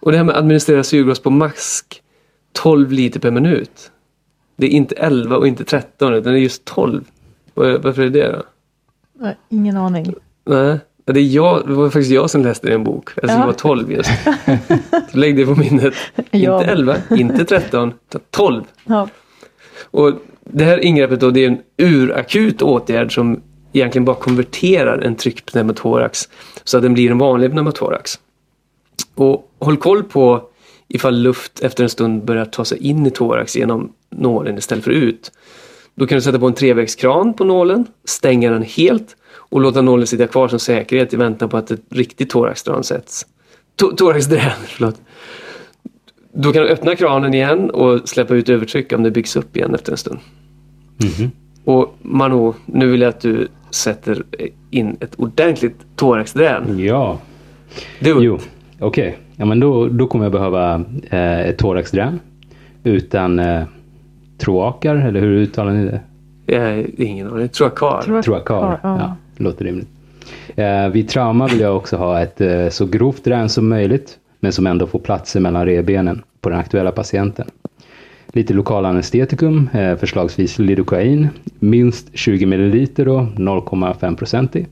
Och 0.00 0.10
det 0.12 0.16
här 0.18 0.24
med 0.24 0.34
att 0.34 0.40
administrera 0.40 0.82
syrgas 0.84 1.18
på 1.20 1.30
mask 1.30 2.02
12 2.52 2.92
liter 2.92 3.20
per 3.20 3.30
minut. 3.30 3.90
Det 4.56 4.66
är 4.66 4.70
inte 4.70 4.94
11 4.94 5.36
och 5.36 5.46
inte 5.48 5.64
13 5.64 6.14
utan 6.14 6.32
det 6.32 6.38
är 6.38 6.42
just 6.42 6.64
12. 6.64 7.04
Var- 7.54 7.78
Varför 7.78 8.02
är 8.02 8.10
det 8.10 8.32
då? 8.32 8.42
Ingen 9.48 9.76
aning. 9.76 10.14
Nej, 10.44 10.78
det, 11.12 11.20
är 11.20 11.24
jag, 11.24 11.66
det 11.66 11.72
var 11.72 11.90
faktiskt 11.90 12.10
jag 12.10 12.30
som 12.30 12.42
läste 12.42 12.72
en 12.72 12.84
bok. 12.84 13.08
Alltså 13.22 13.38
Ja. 13.38 13.46
var 13.46 13.52
12 13.52 13.92
just. 13.92 14.10
Så 15.12 15.18
lägg 15.18 15.36
det 15.36 15.46
på 15.46 15.54
minnet. 15.54 15.94
Ja. 16.30 16.60
Inte 16.60 16.72
11, 16.72 16.96
inte 17.10 17.44
13, 17.44 17.92
utan 18.08 18.20
12. 18.30 18.64
Ja. 18.84 19.08
Och 19.90 20.12
det 20.44 20.64
här 20.64 20.78
ingreppet 20.84 21.20
då, 21.20 21.30
det 21.30 21.44
är 21.44 21.48
en 21.48 21.58
urakut 21.78 22.62
åtgärd 22.62 23.14
som 23.14 23.40
egentligen 23.72 24.04
bara 24.04 24.16
konverterar 24.16 24.98
en 24.98 25.14
tryckpneumotorax 25.16 26.28
så 26.64 26.76
att 26.76 26.82
den 26.82 26.94
blir 26.94 27.10
en 27.10 27.18
vanlig 27.18 27.50
pneumotorax. 27.50 28.18
Och 29.14 29.50
håll 29.58 29.76
koll 29.76 30.02
på 30.02 30.42
ifall 30.88 31.22
luft 31.22 31.60
efter 31.60 31.82
en 31.84 31.90
stund 31.90 32.24
börjar 32.24 32.44
ta 32.44 32.64
sig 32.64 32.78
in 32.78 33.06
i 33.06 33.10
thorax 33.10 33.56
genom 33.56 33.92
nålen 34.10 34.58
istället 34.58 34.84
för 34.84 34.90
ut. 34.90 35.32
Då 35.94 36.06
kan 36.06 36.16
du 36.16 36.22
sätta 36.22 36.38
på 36.38 36.46
en 36.46 36.54
trevägskran 36.54 37.34
på 37.34 37.44
nålen, 37.44 37.86
stänga 38.04 38.50
den 38.50 38.62
helt 38.62 39.16
och 39.50 39.60
låta 39.60 39.82
nålen 39.82 40.06
sitta 40.06 40.26
kvar 40.26 40.48
som 40.48 40.58
säkerhet 40.58 41.14
i 41.14 41.16
väntan 41.16 41.48
på 41.48 41.56
att 41.56 41.70
ett 41.70 41.80
riktigt 41.90 42.30
thoraxdran 42.30 42.84
sätts. 42.84 43.26
To- 43.82 43.94
Thoraxdrän, 43.96 44.50
förlåt. 44.66 45.00
Då 46.32 46.52
kan 46.52 46.62
du 46.62 46.68
öppna 46.68 46.96
kranen 46.96 47.34
igen 47.34 47.70
och 47.70 48.08
släppa 48.08 48.34
ut 48.34 48.48
övertryck 48.48 48.92
om 48.92 49.02
det 49.02 49.10
byggs 49.10 49.36
upp 49.36 49.56
igen 49.56 49.74
efter 49.74 49.92
en 49.92 49.98
stund. 49.98 50.18
Mhm. 51.18 51.30
Och 51.64 51.94
Manu, 52.02 52.52
nu 52.66 52.86
vill 52.90 53.00
jag 53.00 53.08
att 53.08 53.20
du 53.20 53.48
sätter 53.70 54.22
in 54.70 54.96
ett 55.00 55.14
ordentligt 55.14 55.76
thoraxdrän. 55.96 56.78
Ja, 56.78 57.18
it. 58.00 58.06
jo, 58.20 58.38
okej. 58.80 59.18
Ja, 59.36 59.44
men 59.44 59.60
då, 59.60 59.86
då 59.88 60.06
kommer 60.06 60.24
jag 60.24 60.32
behöva 60.32 60.84
eh, 61.10 61.40
ett 61.40 61.58
thoraxdrän 61.58 62.20
utan 62.84 63.38
eh, 63.38 63.62
troakar, 64.38 64.96
eller 64.96 65.20
hur 65.20 65.32
uttalar 65.36 65.72
ni 65.72 65.84
det? 66.46 66.58
Har 66.58 67.00
ingen 67.00 67.26
aning. 67.32 67.48
Troakar. 67.48 68.22
Troakar. 68.22 68.80
Ja. 68.82 69.16
Låter 69.40 69.64
rimligt. 69.64 69.88
Eh, 70.56 70.88
vid 70.88 71.08
trauma 71.08 71.46
vill 71.46 71.60
jag 71.60 71.76
också 71.76 71.96
ha 71.96 72.20
ett 72.20 72.40
eh, 72.40 72.68
så 72.68 72.86
grovt 72.86 73.24
drän 73.24 73.48
som 73.48 73.68
möjligt, 73.68 74.18
men 74.40 74.52
som 74.52 74.66
ändå 74.66 74.86
får 74.86 74.98
plats 74.98 75.34
mellan 75.34 75.66
revbenen 75.66 76.22
på 76.40 76.50
den 76.50 76.58
aktuella 76.58 76.92
patienten. 76.92 77.46
Lite 78.32 78.54
lokal 78.54 78.84
anestetikum, 78.84 79.68
eh, 79.72 79.96
förslagsvis 79.96 80.58
lidokain, 80.58 81.28
minst 81.58 82.08
20 82.12 82.46
ml 82.46 83.08
och 83.08 83.22
0,5 83.38 84.16
procentig. 84.16 84.66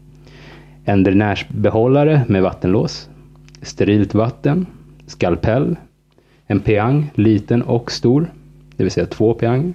En 0.84 1.02
dränärsbehållare 1.02 2.22
med 2.28 2.42
vattenlås, 2.42 3.08
sterilt 3.62 4.14
vatten, 4.14 4.66
skalpell, 5.06 5.76
en 6.46 6.60
peang, 6.60 7.10
liten 7.14 7.62
och 7.62 7.92
stor, 7.92 8.30
det 8.76 8.82
vill 8.82 8.92
säga 8.92 9.06
två 9.06 9.34
peanger. 9.34 9.74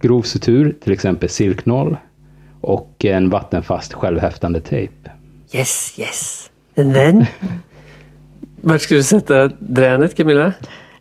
Grov 0.00 0.22
sutur, 0.22 0.76
till 0.80 0.92
exempel 0.92 1.28
silknoll 1.28 1.96
och 2.60 3.04
en 3.04 3.30
vattenfast 3.30 3.92
självhäftande 3.92 4.60
tejp. 4.60 5.10
Yes, 5.52 5.94
yes. 5.98 6.50
And 6.76 6.94
then? 6.94 7.26
Vart 8.60 8.80
ska 8.80 8.94
du 8.94 9.02
sätta 9.02 9.48
dränet 9.58 10.16
Camilla? 10.16 10.52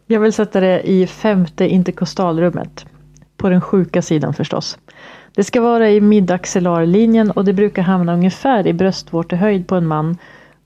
Jag 0.08 0.20
vill 0.20 0.34
sätta 0.34 0.60
det 0.60 0.82
i 0.90 1.08
femte 1.08 1.68
interkostalrummet. 1.68 2.86
På 3.38 3.50
den 3.50 3.62
sjuka 3.62 4.02
sidan 4.02 4.34
förstås. 4.34 4.78
Det 5.36 5.44
ska 5.44 5.62
vara 5.62 5.90
i 5.90 6.02
midaxillarlinjen 6.02 7.32
och 7.32 7.46
det 7.46 7.54
brukar 7.54 7.82
hamna 7.82 8.14
ungefär 8.14 8.68
i 8.68 8.74
bröstvårtehöjd 8.74 9.68
på 9.68 9.76
en 9.76 9.88
man. 9.88 10.18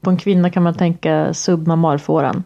På 0.01 0.09
en 0.09 0.17
kvinna 0.17 0.49
kan 0.49 0.63
man 0.63 0.73
tänka 0.73 1.33
submamarfåran. 1.33 2.43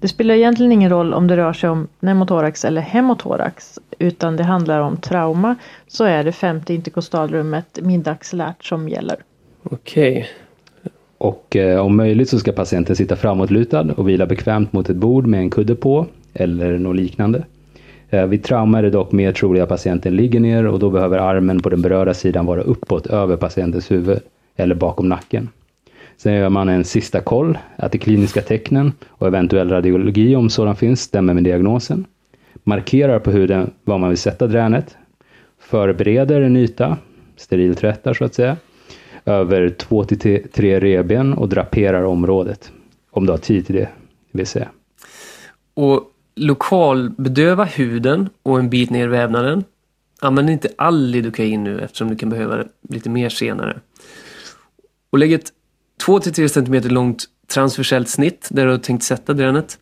Det 0.00 0.08
spelar 0.08 0.34
egentligen 0.34 0.72
ingen 0.72 0.90
roll 0.90 1.14
om 1.14 1.26
det 1.26 1.36
rör 1.36 1.52
sig 1.52 1.70
om 1.70 1.88
pneumotorax 2.00 2.64
eller 2.64 2.80
hemotorax 2.80 3.78
utan 3.98 4.36
det 4.36 4.42
handlar 4.42 4.80
om 4.80 4.96
trauma 4.96 5.56
så 5.86 6.04
är 6.04 6.24
det 6.24 6.32
femte 6.32 6.74
interkostalrummet 6.74 7.78
midaxillärt 7.82 8.64
som 8.64 8.88
gäller. 8.88 9.16
Okej. 9.62 10.28
Och 11.18 11.56
eh, 11.56 11.80
om 11.80 11.96
möjligt 11.96 12.28
så 12.28 12.38
ska 12.38 12.52
patienten 12.52 12.96
sitta 12.96 13.16
framåtlutad 13.16 13.86
och 13.96 14.08
vila 14.08 14.26
bekvämt 14.26 14.72
mot 14.72 14.90
ett 14.90 14.96
bord 14.96 15.26
med 15.26 15.40
en 15.40 15.50
kudde 15.50 15.74
på 15.74 16.06
eller 16.34 16.78
något 16.78 16.96
liknande. 16.96 17.44
Eh, 18.10 18.26
vid 18.26 18.44
trauma 18.44 18.78
är 18.78 18.82
det 18.82 18.90
dock 18.90 19.12
mer 19.12 19.32
troligt 19.32 19.62
att 19.62 19.68
patienten 19.68 20.16
ligger 20.16 20.40
ner 20.40 20.66
och 20.66 20.78
då 20.78 20.90
behöver 20.90 21.18
armen 21.18 21.60
på 21.60 21.68
den 21.68 21.82
berörda 21.82 22.14
sidan 22.14 22.46
vara 22.46 22.60
uppåt 22.60 23.06
över 23.06 23.36
patientens 23.36 23.90
huvud 23.90 24.18
eller 24.56 24.74
bakom 24.74 25.08
nacken. 25.08 25.48
Sen 26.20 26.34
gör 26.34 26.48
man 26.48 26.68
en 26.68 26.84
sista 26.84 27.20
koll 27.20 27.58
att 27.76 27.92
de 27.92 27.98
kliniska 27.98 28.42
tecknen 28.42 28.92
och 29.08 29.26
eventuell 29.26 29.68
radiologi 29.68 30.36
om 30.36 30.50
sådan 30.50 30.76
finns 30.76 31.00
stämmer 31.00 31.34
med 31.34 31.44
diagnosen. 31.44 32.06
Markerar 32.64 33.18
på 33.18 33.30
huden 33.30 33.70
var 33.84 33.98
man 33.98 34.08
vill 34.08 34.18
sätta 34.18 34.46
dränet. 34.46 34.96
Förbereder 35.58 36.40
en 36.40 36.56
yta, 36.56 36.96
steriltvättar 37.36 38.14
så 38.14 38.24
att 38.24 38.34
säga, 38.34 38.56
över 39.24 39.68
två 39.68 40.04
till 40.04 40.48
tre 40.52 40.80
revben 40.80 41.32
och 41.32 41.48
draperar 41.48 42.02
området. 42.02 42.72
Om 43.10 43.26
du 43.26 43.32
har 43.32 43.38
tid 43.38 43.66
till 43.66 43.76
det, 43.76 43.88
vill 44.32 44.46
säga. 44.46 44.68
Och 45.74 46.04
lokalbedöva 46.36 47.64
huden 47.64 48.28
och 48.42 48.58
en 48.58 48.70
bit 48.70 48.90
ner 48.90 49.04
i 49.04 49.08
vävnaden. 49.08 49.64
Använd 50.20 50.50
inte 50.50 50.68
all 50.78 51.06
lidokain 51.06 51.64
nu 51.64 51.80
eftersom 51.80 52.08
du 52.08 52.16
kan 52.16 52.30
behöva 52.30 52.56
det 52.56 52.68
lite 52.88 53.10
mer 53.10 53.28
senare. 53.28 53.80
Och 55.10 55.18
lägg 55.18 55.32
ett 55.32 55.52
2-3 56.06 56.48
cm 56.48 56.94
långt 56.94 57.24
transversellt 57.46 58.08
snitt 58.08 58.48
där 58.50 58.66
du 58.66 58.70
har 58.70 58.78
tänkt 58.78 59.02
sätta 59.02 59.32
dränet. 59.32 59.78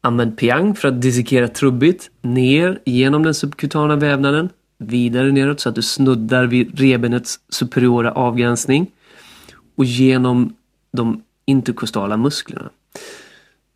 Använd 0.00 0.38
piang 0.38 0.74
för 0.74 0.88
att 0.88 1.02
dissekera 1.02 1.48
trubbigt 1.48 2.10
ner 2.22 2.80
genom 2.84 3.22
den 3.22 3.34
subkutana 3.34 3.96
vävnaden. 3.96 4.48
Vidare 4.78 5.32
neråt 5.32 5.60
så 5.60 5.68
att 5.68 5.74
du 5.74 5.82
snuddar 5.82 6.46
vid 6.46 6.80
revbenets 6.80 7.40
superiora 7.48 8.12
avgränsning. 8.12 8.86
Och 9.76 9.84
genom 9.84 10.54
de 10.92 11.22
interkostala 11.44 12.16
musklerna. 12.16 12.70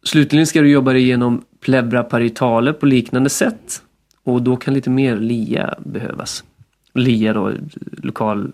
Slutligen 0.05 0.47
ska 0.47 0.61
du 0.61 0.71
jobba 0.71 0.93
dig 0.93 1.03
igenom 1.03 1.45
pleura 1.61 2.03
paritale 2.03 2.73
på 2.73 2.87
liknande 2.87 3.31
sätt. 3.31 3.83
Och 4.25 4.43
då 4.43 4.57
kan 4.57 4.75
lite 4.75 4.91
mer 4.91 5.17
LIA 5.17 5.75
behövas. 5.79 6.45
LIA 6.95 7.33
då, 7.33 7.53
lokal 8.03 8.53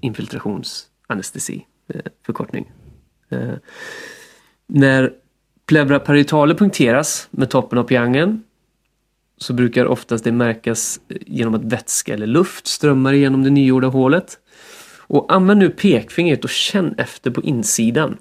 infiltrationsanestesi, 0.00 1.66
Eh, 1.94 2.00
förkortning. 2.26 2.72
Eh, 3.28 3.54
när 4.66 5.12
pleura 5.66 5.98
paritale 5.98 6.54
punkteras 6.54 7.28
med 7.30 7.50
toppen 7.50 7.78
av 7.78 7.84
piangen 7.84 8.42
så 9.38 9.52
brukar 9.52 9.86
oftast 9.86 10.24
det 10.24 10.32
märkas 10.32 11.00
eh, 11.08 11.16
genom 11.26 11.54
att 11.54 11.64
vätska 11.64 12.14
eller 12.14 12.26
luft 12.26 12.66
strömmar 12.66 13.12
igenom 13.12 13.44
det 13.44 13.50
nygjorda 13.50 13.88
hålet. 13.88 14.38
Och 14.98 15.32
använd 15.32 15.60
nu 15.60 15.70
pekfingret 15.70 16.44
och 16.44 16.50
känn 16.50 16.94
efter 16.98 17.30
på 17.30 17.42
insidan. 17.42 18.16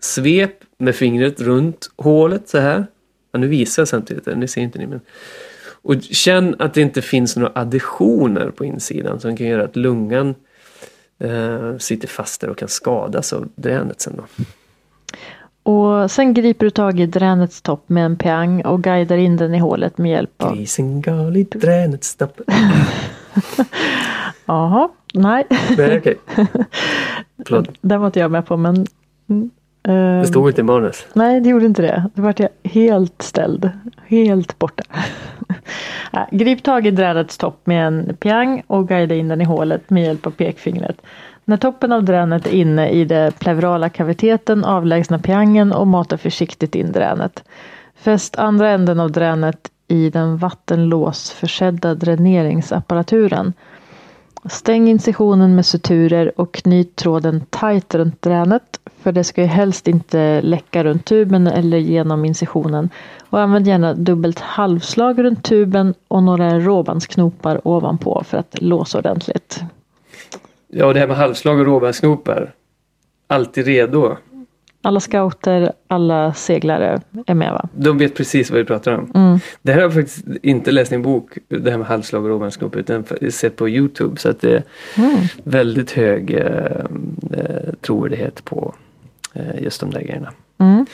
Svep 0.00 0.64
med 0.78 0.94
fingret 0.94 1.40
runt 1.40 1.90
hålet 1.96 2.48
så 2.48 2.58
här. 2.58 2.86
Ja, 3.32 3.38
nu 3.38 3.48
visar 3.48 3.82
jag 3.82 3.88
samtidigt, 3.88 4.24
det 4.24 4.48
ser 4.48 4.60
inte 4.60 4.78
ni. 4.78 4.86
Men... 4.86 5.00
Och 5.84 6.02
känn 6.02 6.56
att 6.58 6.74
det 6.74 6.80
inte 6.80 7.02
finns 7.02 7.36
några 7.36 7.52
additioner 7.54 8.50
på 8.50 8.64
insidan 8.64 9.20
som 9.20 9.36
kan 9.36 9.46
göra 9.46 9.64
att 9.64 9.76
lungan 9.76 10.34
eh, 11.22 11.78
sitter 11.78 12.08
fast 12.08 12.40
där 12.40 12.48
och 12.48 12.58
kan 12.58 12.68
skadas 12.68 13.32
av 13.32 13.48
dränet 13.54 14.00
sen 14.00 14.16
då. 14.16 14.44
Och 15.62 16.10
sen 16.10 16.34
griper 16.34 16.66
du 16.66 16.70
tag 16.70 17.00
i 17.00 17.06
dränets 17.06 17.62
topp 17.62 17.84
med 17.86 18.04
en 18.04 18.16
piang 18.16 18.64
och 18.64 18.82
guidar 18.82 19.16
in 19.16 19.36
den 19.36 19.54
i 19.54 19.58
hålet 19.58 19.98
med 19.98 20.10
hjälp 20.10 20.42
av... 20.42 20.56
Grisen 20.56 21.00
gal 21.02 21.36
i 21.36 21.44
dränets 21.44 22.08
stopp. 22.08 22.40
Jaha, 24.44 24.88
nej. 25.14 25.46
Nej. 25.76 26.02
Förlåt. 27.46 27.68
Den 27.80 28.00
var 28.00 28.06
inte 28.06 28.20
jag 28.20 28.30
med 28.30 28.46
på 28.46 28.56
men... 28.56 28.86
Det 29.82 30.26
stod 30.26 30.48
inte 30.48 30.60
i 30.60 30.64
manus. 30.64 31.06
Nej, 31.12 31.40
det 31.40 31.48
gjorde 31.48 31.66
inte 31.66 31.82
det. 31.82 32.10
Då 32.14 32.22
vart 32.22 32.40
jag 32.40 32.48
helt 32.64 33.22
ställd. 33.22 33.70
Helt 34.06 34.58
borta. 34.58 34.82
Grip 36.30 36.62
tag 36.62 36.86
i 36.86 36.90
dränets 36.90 37.38
topp 37.38 37.60
med 37.64 37.86
en 37.86 38.16
piang 38.16 38.62
och 38.66 38.88
guida 38.88 39.14
in 39.14 39.28
den 39.28 39.40
i 39.40 39.44
hålet 39.44 39.90
med 39.90 40.02
hjälp 40.02 40.26
av 40.26 40.30
pekfingret. 40.30 40.96
När 41.44 41.56
toppen 41.56 41.92
av 41.92 42.04
dränet 42.04 42.46
är 42.46 42.50
inne 42.50 42.90
i 42.90 43.04
den 43.04 43.32
pleurala 43.32 43.88
kaviteten 43.88 44.64
avlägsna 44.64 45.18
piangen 45.18 45.72
och 45.72 45.86
mata 45.86 46.18
försiktigt 46.18 46.74
in 46.74 46.92
dränet. 46.92 47.44
Fäst 47.96 48.38
andra 48.38 48.70
änden 48.70 49.00
av 49.00 49.12
dränet 49.12 49.70
i 49.88 50.10
den 50.10 50.36
vattenlåsförsedda 50.36 51.94
dräneringsapparaturen. 51.94 53.52
Stäng 54.50 54.88
incisionen 54.88 55.54
med 55.54 55.66
suturer 55.66 56.40
och 56.40 56.54
knyt 56.54 56.96
tråden 56.96 57.40
tight 57.50 57.94
runt 57.94 58.22
dränet. 58.22 58.80
För 59.02 59.12
det 59.12 59.24
ska 59.24 59.40
ju 59.40 59.46
helst 59.46 59.88
inte 59.88 60.40
läcka 60.42 60.84
runt 60.84 61.04
tuben 61.04 61.46
eller 61.46 61.78
genom 61.78 62.24
incisionen. 62.24 62.90
Och 63.30 63.40
använd 63.40 63.66
gärna 63.66 63.94
dubbelt 63.94 64.38
halvslag 64.40 65.24
runt 65.24 65.44
tuben 65.44 65.94
och 66.08 66.22
några 66.22 66.58
råbandsknopar 66.60 67.68
ovanpå 67.68 68.22
för 68.26 68.38
att 68.38 68.62
låsa 68.62 68.98
ordentligt. 68.98 69.60
Ja, 70.68 70.86
och 70.86 70.94
det 70.94 71.00
här 71.00 71.06
med 71.06 71.16
halvslag 71.16 71.58
och 71.58 71.66
råbandsknopar. 71.66 72.54
Alltid 73.26 73.66
redo. 73.66 74.16
Alla 74.84 75.00
scouter, 75.00 75.72
alla 75.88 76.34
seglare 76.34 77.00
är 77.26 77.34
med 77.34 77.52
va? 77.52 77.68
De 77.74 77.98
vet 77.98 78.14
precis 78.14 78.50
vad 78.50 78.58
vi 78.58 78.64
pratar 78.64 78.92
om. 78.92 79.12
Mm. 79.14 79.38
Det 79.62 79.72
här 79.72 79.78
har 79.78 79.82
jag 79.82 79.94
faktiskt 79.94 80.24
inte 80.42 80.72
läst 80.72 80.92
i 80.92 80.94
en 80.94 81.02
bok, 81.02 81.38
det 81.48 81.70
här 81.70 81.78
med 81.78 81.86
halvslag 81.86 82.22
och 82.22 82.28
råbandsknopar, 82.28 82.78
utan 82.78 83.04
sett 83.30 83.56
på 83.56 83.68
Youtube. 83.68 84.20
Så 84.20 84.28
att 84.30 84.40
det 84.40 84.52
är 84.56 84.62
Mm. 84.98 85.16
väldigt 85.44 85.90
hög 85.90 86.30
eh, 86.34 86.40
eh, 87.32 87.74
trovärdighet 87.80 88.44
på 88.44 88.74
eh, 89.34 89.62
just 89.62 89.80
de 89.80 89.90
där 89.90 90.00
grejerna. 90.00 90.32
Mm. 90.58 90.86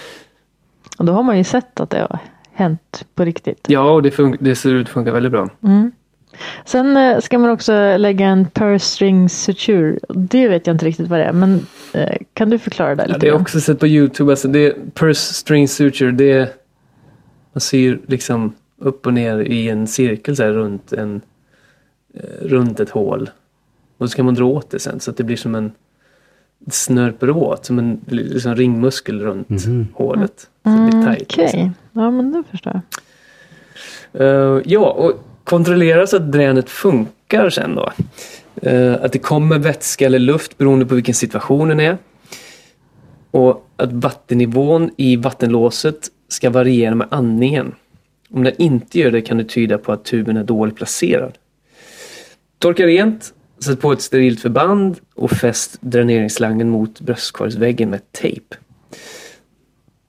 Och 0.98 1.04
då 1.04 1.12
har 1.12 1.22
man 1.22 1.38
ju 1.38 1.44
sett 1.44 1.80
att 1.80 1.90
det 1.90 2.00
har 2.00 2.18
hänt 2.52 3.04
på 3.14 3.24
riktigt. 3.24 3.66
Ja, 3.68 3.90
och 3.90 4.02
det, 4.02 4.36
det 4.40 4.54
ser 4.54 4.74
ut 4.74 4.86
att 4.86 4.92
funka 4.92 5.12
väldigt 5.12 5.32
bra. 5.32 5.48
Mm. 5.62 5.92
Sen 6.64 6.96
eh, 6.96 7.20
ska 7.20 7.38
man 7.38 7.50
också 7.50 7.96
lägga 7.96 8.26
en 8.26 8.46
purse 8.50 8.84
string 8.84 9.28
suture. 9.28 9.98
Det 10.08 10.48
vet 10.48 10.66
jag 10.66 10.74
inte 10.74 10.84
riktigt 10.86 11.08
vad 11.08 11.18
det 11.18 11.24
är, 11.24 11.32
men 11.32 11.66
eh, 11.92 12.16
kan 12.34 12.50
du 12.50 12.58
förklara 12.58 12.94
det 12.94 13.02
Ja, 13.02 13.06
lite 13.06 13.18
det 13.18 13.26
har 13.26 13.32
jag 13.34 13.40
också 13.40 13.60
sett 13.60 13.80
på 13.80 13.86
Youtube. 13.86 14.32
Alltså 14.32 14.48
det, 14.48 14.94
purse 14.94 15.34
string 15.34 15.68
suture, 15.68 16.10
det 16.10 16.54
man 17.52 17.60
syr 17.60 18.00
liksom 18.06 18.54
upp 18.80 19.06
och 19.06 19.14
ner 19.14 19.38
i 19.38 19.68
en 19.68 19.86
cirkel 19.86 20.36
så 20.36 20.42
här 20.42 20.50
runt, 20.52 20.92
en, 20.92 21.20
eh, 22.14 22.20
runt 22.46 22.80
ett 22.80 22.90
hål. 22.90 23.30
Och 23.98 24.10
så 24.10 24.16
kan 24.16 24.24
man 24.24 24.34
dra 24.34 24.44
åt 24.44 24.70
det 24.70 24.78
sen 24.78 25.00
så 25.00 25.10
att 25.10 25.16
det 25.16 25.24
blir 25.24 25.36
som 25.36 25.54
en 25.54 25.72
snörper 26.70 27.30
åt, 27.30 27.64
som 27.66 27.78
en 27.78 28.00
liksom 28.06 28.54
ringmuskel 28.56 29.20
runt 29.20 29.48
Mhm. 29.50 29.86
hålet. 29.94 30.40
Så 30.62 30.68
det 30.70 30.76
blir 30.90 30.94
Mm, 30.94 31.04
tight. 31.16 31.32
Okej, 31.32 31.44
liksom. 31.44 31.74
ja 31.92 32.10
men 32.10 32.32
det 32.32 32.42
förstår 32.50 32.72
jag. 34.12 34.22
Eh, 34.22 34.62
ja, 34.64 34.90
och 34.90 35.24
kontrollera 35.48 36.06
så 36.06 36.16
att 36.16 36.32
dränet 36.32 36.70
funkar 36.70 37.50
sen 37.50 37.74
då. 37.74 37.92
Eh, 38.62 38.94
att 39.02 39.12
det 39.12 39.18
kommer 39.18 39.58
vätska 39.58 40.06
eller 40.06 40.18
luft 40.18 40.58
beroende 40.58 40.86
på 40.86 40.94
vilken 40.94 41.14
situationen 41.14 41.80
är. 41.80 41.98
Och 43.30 43.66
att 43.76 43.92
vattennivån 43.92 44.90
i 44.96 45.16
vattenlåset 45.16 46.08
ska 46.28 46.50
variera 46.50 46.94
med 46.94 47.06
andningen. 47.10 47.74
Om 48.30 48.44
den 48.44 48.54
inte 48.58 48.98
gör 48.98 49.10
det 49.10 49.20
kan 49.20 49.38
det 49.38 49.44
tyda 49.44 49.78
på 49.78 49.92
att 49.92 50.04
tuben 50.04 50.36
är 50.36 50.44
dåligt 50.44 50.76
placerad. 50.76 51.38
Torka 52.58 52.86
rent, 52.86 53.34
sätt 53.64 53.80
på 53.80 53.92
ett 53.92 54.02
sterilt 54.02 54.40
förband 54.40 54.96
och 55.14 55.30
fäst 55.30 55.76
dräneringsslangen 55.80 56.68
mot 56.68 57.00
bröstkorgsväggen 57.00 57.90
med 57.90 58.12
tejp. 58.12 58.56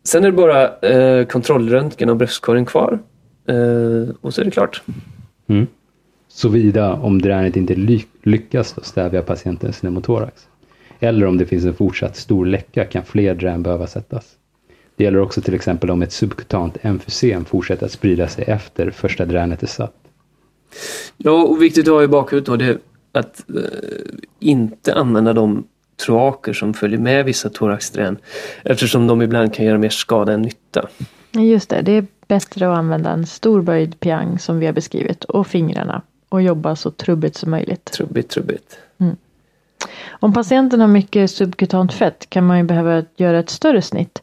Sen 0.04 0.24
är 0.24 0.32
det 0.32 0.38
bara 0.38 0.78
eh, 0.78 1.26
kontrollröntgen 1.26 2.10
av 2.10 2.16
bröstkorgen 2.16 2.66
kvar. 2.66 3.00
Eh, 3.48 4.16
och 4.22 4.34
så 4.34 4.42
är 4.42 4.46
det 4.46 4.52
klart. 4.52 4.82
Mm. 5.50 5.68
Såvida 6.28 6.94
om 6.94 7.22
dränet 7.22 7.56
inte 7.56 7.76
ly- 7.76 8.06
lyckas 8.24 8.74
då 8.74 8.82
stävja 8.82 9.22
patientens 9.22 9.80
pneumotorax. 9.80 10.48
Eller 11.00 11.26
om 11.26 11.38
det 11.38 11.46
finns 11.46 11.66
en 11.66 11.74
fortsatt 11.74 12.16
stor 12.18 12.46
läcka 12.46 12.86
kan 12.86 13.04
fler 13.06 13.36
drän 13.36 13.64
behöva 13.64 13.88
sättas. 13.88 14.36
Det 14.96 15.04
gäller 15.04 15.20
också 15.20 15.42
till 15.42 15.54
exempel 15.54 15.90
om 15.90 16.02
ett 16.02 16.12
subkutant 16.12 16.78
emfysem 16.82 17.46
fortsätter 17.46 17.86
att 17.86 17.92
sprida 17.92 18.28
sig 18.28 18.44
efter 18.48 18.92
första 18.92 19.26
dränet 19.26 19.64
är 19.64 19.68
satt. 19.68 19.96
Ja, 21.18 21.44
och 21.44 21.62
viktigt 21.62 21.88
att 21.88 21.94
ha 21.94 22.04
i 22.04 22.08
bakhuvudet 22.08 22.46
då 22.48 22.56
det 22.56 22.66
är 22.66 22.78
att 23.12 23.50
eh, 23.50 23.64
inte 24.40 24.94
använda 24.94 25.34
de 25.34 25.68
troaker 26.06 26.54
som 26.54 26.74
följer 26.74 27.00
med 27.00 27.26
vissa 27.26 27.50
thoraxdrän 27.50 28.18
eftersom 28.64 29.08
de 29.08 29.22
ibland 29.22 29.54
kan 29.54 29.66
göra 29.66 29.78
mer 29.78 29.90
skada 29.90 30.34
än 30.34 30.42
nytta. 30.42 30.90
Just 31.32 31.70
det, 31.70 31.82
det 31.82 31.92
är 31.92 32.06
bättre 32.28 32.72
att 32.72 32.78
använda 32.78 33.10
en 33.10 33.26
storböjd 33.26 34.00
piang 34.00 34.40
som 34.40 34.60
vi 34.60 34.66
har 34.66 34.74
beskrivit 34.74 35.24
och 35.24 35.48
fingrarna 35.48 36.02
och 36.30 36.42
jobba 36.42 36.76
så 36.76 36.92
trubbigt 36.92 37.36
som 37.36 37.52
möjligt. 37.52 37.86
Trubbigt, 37.86 38.30
trubbigt. 38.32 38.80
Om 40.10 40.34
patienten 40.34 40.82
har 40.82 40.88
mycket 40.88 41.32
subkutant 41.32 41.94
fett 41.94 42.30
kan 42.30 42.46
man 42.46 42.58
ju 42.58 42.64
behöva 42.64 43.04
göra 43.16 43.40
ett 43.40 43.50
större 43.50 43.82
snitt. 43.82 44.22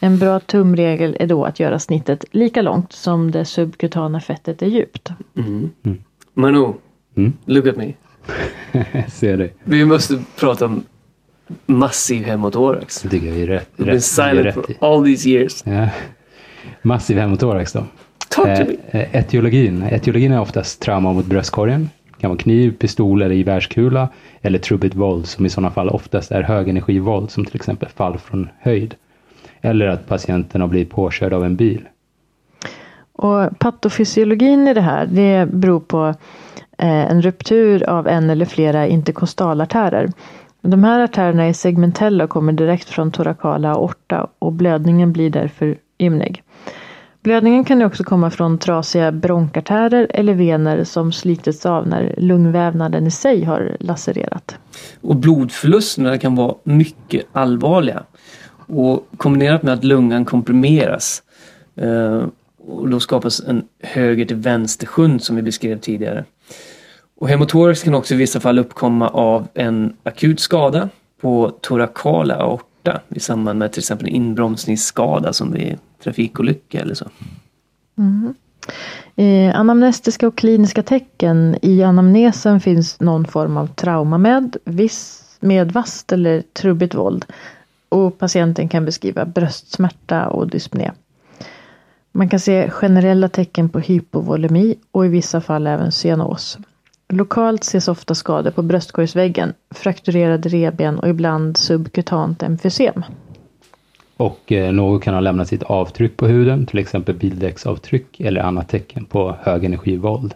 En 0.00 0.18
bra 0.18 0.40
tumregel 0.40 1.16
är 1.20 1.26
då 1.26 1.44
att 1.44 1.60
göra 1.60 1.78
snittet 1.78 2.24
lika 2.30 2.62
långt 2.62 2.92
som 2.92 3.30
det 3.30 3.44
subkutana 3.44 4.20
fettet 4.20 4.62
är 4.62 4.66
djupt. 4.66 5.08
Mm. 5.36 5.70
Mm. 5.82 5.98
Manu, 6.34 6.72
Mm. 7.16 7.32
look 7.44 7.66
at 7.66 7.76
me. 7.76 7.92
Ser 9.08 9.36
det. 9.36 9.50
Vi 9.64 9.84
måste 9.84 10.22
prata 10.36 10.64
om 10.64 10.84
massiv 11.66 12.24
hemotorax. 12.24 13.02
Det 13.02 13.08
tycker 13.08 13.26
jag 13.26 13.34
vi 13.34 13.42
är 13.42 13.46
rätt, 13.46 13.68
We've 13.76 13.84
been 13.84 14.00
silent 14.00 14.46
rätt 14.46 14.54
for 14.54 14.64
all 14.80 15.04
these 15.04 15.28
years. 15.28 15.62
Ja. 15.66 15.88
Massiv 16.82 17.18
hemotorax 17.18 17.72
då. 17.72 17.84
Eh, 18.46 18.60
eh, 18.90 19.16
etiologin. 19.16 19.82
Etiologin 19.82 20.32
är 20.32 20.40
oftast 20.40 20.82
trauma 20.82 21.12
mot 21.12 21.26
bröstkorgen. 21.26 21.90
Det 22.04 22.20
kan 22.20 22.30
vara 22.30 22.38
kniv, 22.38 22.76
pistol 22.78 23.22
eller 23.22 23.34
gevärskula. 23.34 24.08
Eller 24.42 24.58
trubbigt 24.58 24.94
våld 24.94 25.26
som 25.26 25.46
i 25.46 25.48
sådana 25.48 25.70
fall 25.70 25.88
oftast 25.88 26.30
är 26.30 26.42
högenergivåld 26.42 27.30
som 27.30 27.44
till 27.44 27.56
exempel 27.56 27.88
fall 27.88 28.18
från 28.18 28.48
höjd. 28.60 28.94
Eller 29.60 29.86
att 29.86 30.06
patienten 30.06 30.60
har 30.60 30.68
blivit 30.68 30.90
påkörd 30.90 31.32
av 31.32 31.44
en 31.44 31.56
bil. 31.56 31.88
Och 33.12 33.58
patofysiologin 33.58 34.68
i 34.68 34.74
det 34.74 34.80
här 34.80 35.06
det 35.06 35.46
beror 35.52 35.80
på 35.80 36.06
eh, 36.78 37.10
en 37.10 37.22
ruptur 37.22 37.90
av 37.90 38.08
en 38.08 38.30
eller 38.30 38.44
flera 38.44 38.86
interkostalartärer. 38.86 40.10
De 40.62 40.84
här 40.84 41.00
artärerna 41.00 41.44
är 41.44 41.52
segmentella 41.52 42.24
och 42.24 42.30
kommer 42.30 42.52
direkt 42.52 42.88
från 42.88 43.12
torakala 43.12 43.72
aorta 43.72 44.28
och 44.38 44.52
blödningen 44.52 45.12
blir 45.12 45.30
därför 45.30 45.76
ymnig. 45.98 46.42
Blödningen 47.22 47.64
kan 47.64 47.82
också 47.82 48.04
komma 48.04 48.30
från 48.30 48.58
trasiga 48.58 49.12
bronkartärer 49.12 50.06
eller 50.10 50.34
vener 50.34 50.84
som 50.84 51.12
slitits 51.12 51.66
av 51.66 51.88
när 51.88 52.14
lungvävnaden 52.18 53.06
i 53.06 53.10
sig 53.10 53.44
har 53.44 53.76
lacererat. 53.80 54.56
Och 55.00 55.16
blodförlusterna 55.16 56.18
kan 56.18 56.34
vara 56.34 56.54
mycket 56.64 57.26
allvarliga. 57.32 58.02
Och 58.66 59.08
kombinerat 59.16 59.62
med 59.62 59.74
att 59.74 59.84
lungan 59.84 60.24
komprimeras 60.24 61.22
eh, 61.76 62.22
och 62.68 62.88
då 62.88 63.00
skapas 63.00 63.40
en 63.40 63.64
höger 63.82 64.24
till 64.24 64.36
vänster-sjund 64.36 65.22
som 65.22 65.36
vi 65.36 65.42
beskrev 65.42 65.78
tidigare. 65.78 66.24
Och 67.20 67.28
hemotorax 67.28 67.82
kan 67.82 67.94
också 67.94 68.14
i 68.14 68.16
vissa 68.16 68.40
fall 68.40 68.58
uppkomma 68.58 69.08
av 69.08 69.48
en 69.54 69.96
akut 70.02 70.40
skada 70.40 70.88
på 71.20 71.52
torakala 71.60 72.34
aorta 72.34 73.00
i 73.08 73.20
samband 73.20 73.58
med 73.58 73.72
till 73.72 73.80
exempel 73.80 74.08
en 74.08 74.14
inbromsningsskada 74.14 75.32
som 75.32 75.52
vi 75.52 75.76
trafikolycka 76.02 76.80
eller 76.80 76.94
så. 76.94 77.08
Mm. 77.98 78.34
Eh, 79.16 79.60
anamnestiska 79.60 80.28
och 80.28 80.38
kliniska 80.38 80.82
tecken. 80.82 81.56
I 81.62 81.82
anamnesen 81.82 82.60
finns 82.60 83.00
någon 83.00 83.24
form 83.24 83.56
av 83.56 83.66
trauma 83.66 84.18
med, 84.18 84.56
viss, 84.64 85.36
med 85.40 85.72
vasst 85.72 86.12
eller 86.12 86.42
trubbigt 86.42 86.94
våld. 86.94 87.24
Och 87.88 88.18
patienten 88.18 88.68
kan 88.68 88.84
beskriva 88.84 89.24
bröstsmärta 89.24 90.28
och 90.28 90.50
dyspné. 90.50 90.92
Man 92.12 92.28
kan 92.28 92.40
se 92.40 92.70
generella 92.70 93.28
tecken 93.28 93.68
på 93.68 93.78
hypovolemi 93.78 94.76
och 94.90 95.06
i 95.06 95.08
vissa 95.08 95.40
fall 95.40 95.66
även 95.66 95.92
cyanos. 95.92 96.58
Lokalt 97.08 97.64
ses 97.64 97.88
ofta 97.88 98.14
skador 98.14 98.50
på 98.50 98.62
bröstkorgsväggen, 98.62 99.54
frakturerade 99.70 100.48
revben 100.48 100.98
och 100.98 101.08
ibland 101.08 101.56
subkutant 101.56 102.42
emfysem. 102.42 103.02
Och 104.18 104.52
eh, 104.52 104.72
något 104.72 105.02
kan 105.02 105.14
ha 105.14 105.20
lämnat 105.20 105.48
sitt 105.48 105.62
avtryck 105.62 106.16
på 106.16 106.26
huden, 106.26 106.66
till 106.66 106.78
exempel 106.78 107.14
bildäcksavtryck 107.14 108.20
eller 108.20 108.40
annat 108.40 108.68
tecken 108.68 109.04
på 109.04 109.36
högenergivåld. 109.42 110.34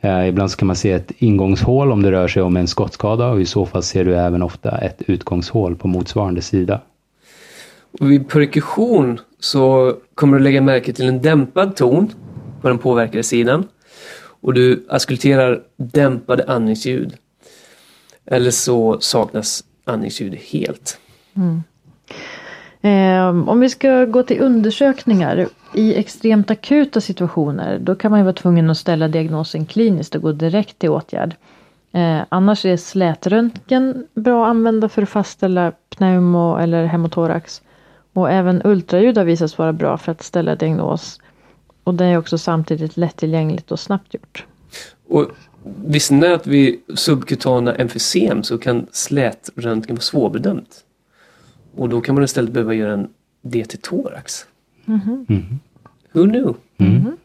Eh, 0.00 0.28
ibland 0.28 0.50
så 0.50 0.56
kan 0.56 0.66
man 0.66 0.76
se 0.76 0.92
ett 0.92 1.12
ingångshål 1.18 1.92
om 1.92 2.02
det 2.02 2.12
rör 2.12 2.28
sig 2.28 2.42
om 2.42 2.56
en 2.56 2.68
skottskada 2.68 3.28
och 3.28 3.40
i 3.40 3.46
så 3.46 3.66
fall 3.66 3.82
ser 3.82 4.04
du 4.04 4.16
även 4.16 4.42
ofta 4.42 4.78
ett 4.78 5.02
utgångshål 5.06 5.76
på 5.76 5.88
motsvarande 5.88 6.42
sida. 6.42 6.80
Och 8.00 8.10
vid 8.10 8.28
perkussion 8.28 9.20
så 9.40 9.94
kommer 10.14 10.38
du 10.38 10.44
lägga 10.44 10.60
märke 10.60 10.92
till 10.92 11.08
en 11.08 11.22
dämpad 11.22 11.76
ton 11.76 12.12
på 12.60 12.68
den 12.68 12.78
påverkade 12.78 13.22
sidan. 13.22 13.68
Och 14.40 14.54
du 14.54 14.86
askulterar 14.88 15.62
dämpade 15.76 16.44
andningsljud. 16.48 17.14
Eller 18.26 18.50
så 18.50 19.00
saknas 19.00 19.64
andningsljud 19.84 20.34
helt. 20.34 20.98
Eh, 22.84 23.48
om 23.48 23.60
vi 23.60 23.68
ska 23.68 24.04
gå 24.04 24.22
till 24.22 24.40
undersökningar 24.40 25.48
i 25.74 25.94
extremt 25.94 26.50
akuta 26.50 27.00
situationer 27.00 27.78
då 27.78 27.94
kan 27.94 28.10
man 28.10 28.20
ju 28.20 28.24
vara 28.24 28.34
tvungen 28.34 28.70
att 28.70 28.76
ställa 28.76 29.08
diagnosen 29.08 29.66
kliniskt 29.66 30.14
och 30.14 30.22
gå 30.22 30.32
direkt 30.32 30.78
till 30.78 30.90
åtgärd. 30.90 31.36
Eh, 31.92 32.20
annars 32.28 32.64
är 32.64 32.76
slätröntgen 32.76 34.06
bra 34.14 34.44
att 34.44 34.50
använda 34.50 34.88
för 34.88 35.02
att 35.02 35.08
fastställa 35.08 35.72
pneumo 35.96 36.56
eller 36.56 36.84
hemotorax. 36.84 37.62
Och 38.12 38.30
även 38.30 38.62
ultraljud 38.64 39.18
har 39.18 39.24
visats 39.24 39.58
vara 39.58 39.72
bra 39.72 39.98
för 39.98 40.12
att 40.12 40.22
ställa 40.22 40.56
diagnos. 40.56 41.20
Och 41.84 41.94
det 41.94 42.04
är 42.04 42.18
också 42.18 42.38
samtidigt 42.38 42.96
lättillgängligt 42.96 43.72
och 43.72 43.80
snabbt 43.80 44.14
gjort. 44.14 44.46
Och 45.08 45.26
visste 45.84 46.14
ni 46.14 46.26
att 46.26 46.46
vid 46.46 46.80
subkutana 46.94 47.74
emfysem 47.74 48.42
så 48.42 48.58
kan 48.58 48.86
slätröntgen 48.92 49.96
vara 49.96 50.02
svårbedömt? 50.02 50.84
Och 51.76 51.88
då 51.88 52.00
kan 52.00 52.14
man 52.14 52.24
istället 52.24 52.52
behöva 52.52 52.74
göra 52.74 52.92
en 52.92 53.08
DT-thorax. 53.42 54.44
Who 56.12 56.26
knew? 56.26 56.54
I'm 56.78 57.16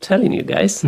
telling 0.00 0.34
you 0.34 0.46
guys. 0.46 0.82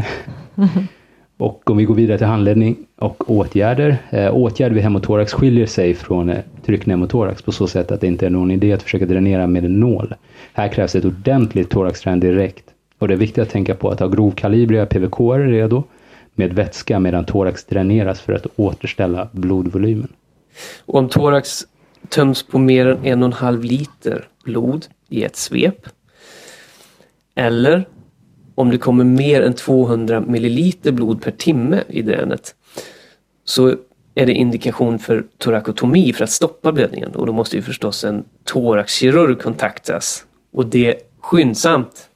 Och 1.39 1.71
om 1.71 1.77
vi 1.77 1.85
går 1.85 1.95
vidare 1.95 2.19
till 2.19 2.27
handledning 2.27 2.77
och 2.97 3.31
åtgärder. 3.31 3.99
Eh, 4.11 4.35
åtgärder 4.35 4.75
vid 4.75 4.83
hemotorax 4.83 5.33
skiljer 5.33 5.67
sig 5.67 5.95
från 5.95 6.29
eh, 6.29 6.39
tryckpneumotorax 6.65 7.43
på 7.43 7.53
så 7.53 7.67
sätt 7.67 7.91
att 7.91 8.01
det 8.01 8.07
inte 8.07 8.27
är 8.27 8.31
någon 8.31 8.51
idé 8.51 8.73
att 8.73 8.83
försöka 8.83 9.07
dränera 9.07 9.47
med 9.47 9.65
en 9.65 9.81
nål. 9.81 10.15
Här 10.53 10.69
krävs 10.69 10.95
ett 10.95 11.05
ordentligt 11.05 11.71
thoraxträn 11.71 12.21
direkt. 12.21 12.65
Och 12.99 13.09
det 13.09 13.15
är 13.15 13.19
viktigt 13.19 13.43
att 13.43 13.51
tänka 13.51 13.75
på 13.75 13.91
att 13.91 14.01
ha 14.01 14.09
grovkalibriga 14.09 14.87
PVK 14.87 15.21
redo 15.21 15.85
med 16.35 16.53
vätska 16.53 16.99
medan 16.99 17.25
thorax 17.25 17.65
dräneras 17.65 18.21
för 18.21 18.33
att 18.33 18.47
återställa 18.57 19.29
blodvolymen. 19.33 20.09
Och 20.87 20.95
om 20.95 21.09
thorax 21.09 21.67
töms 22.09 22.43
på 22.43 22.59
mer 22.59 22.87
än 22.87 23.05
en 23.05 23.23
och 23.23 23.27
en 23.27 23.33
halv 23.33 23.65
liter 23.65 24.29
blod 24.45 24.87
i 25.09 25.25
ett 25.25 25.37
svep. 25.37 25.89
Eller 27.35 27.89
om 28.55 28.71
det 28.71 28.79
kommer 28.79 29.05
mer 29.05 29.43
än 29.43 29.55
200 29.55 30.21
milliliter 30.21 30.93
blod 30.93 31.23
per 31.23 31.31
timme 31.31 31.83
i 31.89 32.03
dränet. 32.03 32.55
Så 33.45 33.77
är 34.15 34.27
det 34.27 34.33
indikation 34.33 34.99
för 34.99 35.25
torakotomi 35.39 36.13
för 36.13 36.25
att 36.25 36.31
stoppa 36.31 36.73
blödningen. 36.73 37.15
Och 37.15 37.27
då 37.27 37.33
måste 37.33 37.57
ju 37.57 37.63
förstås 37.63 38.05
en 38.05 38.25
thoraxkirurg 38.45 39.39
kontaktas. 39.39 40.27
Och 40.53 40.67
det 40.67 41.03
skyndsamt. 41.21 42.09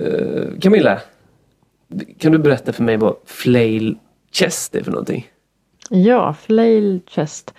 Uh, 0.00 0.58
Camilla, 0.60 1.00
kan 2.18 2.32
du 2.32 2.38
berätta 2.38 2.72
för 2.72 2.82
mig 2.82 2.96
vad 2.96 3.16
flail 3.24 3.98
chest 4.32 4.74
är 4.74 4.82
för 4.82 4.90
någonting? 4.90 5.30
Ja, 5.90 6.34
flail 6.34 7.00
chest. 7.06 7.54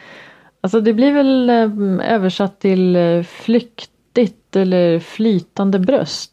Alltså 0.66 0.82
det 0.82 0.94
blir 0.94 1.12
väl 1.12 1.50
eh, 1.50 2.14
översatt 2.14 2.60
till 2.60 2.96
eh, 2.96 3.24
flyktigt 3.24 4.56
eller 4.56 5.00
flytande 5.00 5.80
bröst. 5.80 6.32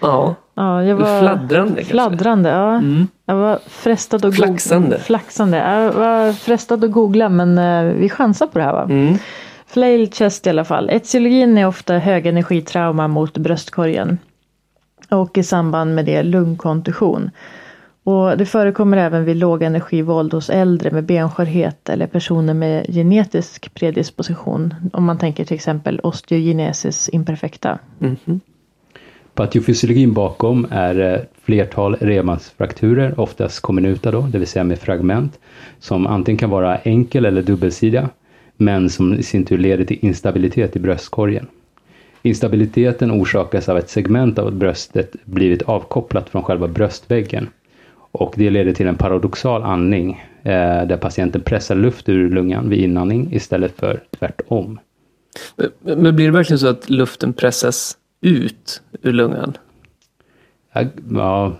Ja, 0.00 0.34
Ja, 0.54 0.84
jag 0.84 0.96
var 0.96 1.20
fladdrande 1.20 1.74
kanske? 1.74 1.84
Fladdrande, 1.84 2.48
ja. 2.48 2.74
Mm. 2.74 3.06
Jag 3.26 3.34
var 3.34 3.58
frestad 3.68 4.24
att 4.24 4.34
Flaxande. 4.34 4.88
googla. 4.88 4.98
Flaxande. 5.04 5.56
Jag 5.56 5.92
var 5.92 6.32
frestad 6.32 6.84
att 6.84 6.90
googla 6.90 7.28
men 7.28 7.58
eh, 7.58 7.94
vi 7.94 8.08
chansar 8.08 8.46
på 8.46 8.58
det 8.58 8.64
här 8.64 8.72
va. 8.72 8.82
Mm. 8.82 9.14
Flail 9.66 10.10
chest 10.12 10.46
i 10.46 10.50
alla 10.50 10.64
fall. 10.64 10.90
Etiologin 10.90 11.58
är 11.58 11.66
ofta 11.66 11.98
högenergitrauma 11.98 13.08
mot 13.08 13.38
bröstkorgen. 13.38 14.18
Och 15.10 15.38
i 15.38 15.42
samband 15.42 15.94
med 15.94 16.04
det 16.04 16.22
lungkontusion. 16.22 17.30
Och 18.04 18.38
det 18.38 18.46
förekommer 18.46 18.96
även 18.96 19.24
vid 19.24 19.36
lågenergivåld 19.36 20.32
hos 20.32 20.50
äldre 20.50 20.90
med 20.90 21.04
benskörhet 21.04 21.88
eller 21.88 22.06
personer 22.06 22.54
med 22.54 22.86
genetisk 22.86 23.74
predisposition. 23.74 24.74
Om 24.92 25.04
man 25.04 25.18
tänker 25.18 25.44
till 25.44 25.54
exempel 25.54 26.00
osteogenesis 26.00 27.10
imperfecta. 27.12 27.78
Mhm. 27.98 28.40
Patiofysiologin 29.34 30.12
bakom 30.12 30.66
är 30.70 31.14
eh, 31.14 31.20
flertal 31.42 31.94
remansfrakturer, 31.94 33.20
oftast 33.20 33.60
kommunuta 33.60 34.10
då, 34.10 34.20
det 34.20 34.38
vill 34.38 34.48
säga 34.48 34.64
med 34.64 34.78
fragment, 34.78 35.38
som 35.78 36.06
antingen 36.06 36.38
kan 36.38 36.50
vara 36.50 36.78
enkel 36.78 37.24
eller 37.24 37.42
dubbelsidiga, 37.42 38.08
men 38.56 38.90
som 38.90 39.14
i 39.14 39.22
sin 39.22 39.44
tur 39.44 39.58
leder 39.58 39.84
till 39.84 39.98
instabilitet 40.00 40.76
i 40.76 40.78
bröstkorgen. 40.78 41.46
Instabiliteten 42.22 43.10
orsakas 43.10 43.68
av 43.68 43.76
att 43.76 43.84
ett 43.84 43.90
segment 43.90 44.38
av 44.38 44.52
bröstet 44.52 45.16
blivit 45.24 45.62
avkopplat 45.62 46.30
från 46.30 46.42
själva 46.42 46.68
bröstväggen. 46.68 47.48
Och 48.16 48.34
det 48.36 48.50
leder 48.50 48.72
till 48.72 48.86
en 48.86 48.96
paradoxal 48.96 49.62
andning 49.62 50.24
eh, 50.42 50.86
där 50.86 50.96
patienten 50.96 51.40
pressar 51.40 51.74
luft 51.74 52.08
ur 52.08 52.30
lungan 52.30 52.68
vid 52.70 52.78
inandning 52.78 53.32
istället 53.32 53.76
för 53.76 54.02
tvärtom. 54.18 54.78
Men, 55.56 55.98
men 56.02 56.16
blir 56.16 56.26
det 56.26 56.32
verkligen 56.32 56.58
så 56.58 56.68
att 56.68 56.90
luften 56.90 57.32
pressas 57.32 57.96
ut 58.20 58.82
ur 59.02 59.12
lungan? 59.12 59.52
Ja, 60.72 60.82
Ja, 61.10 61.56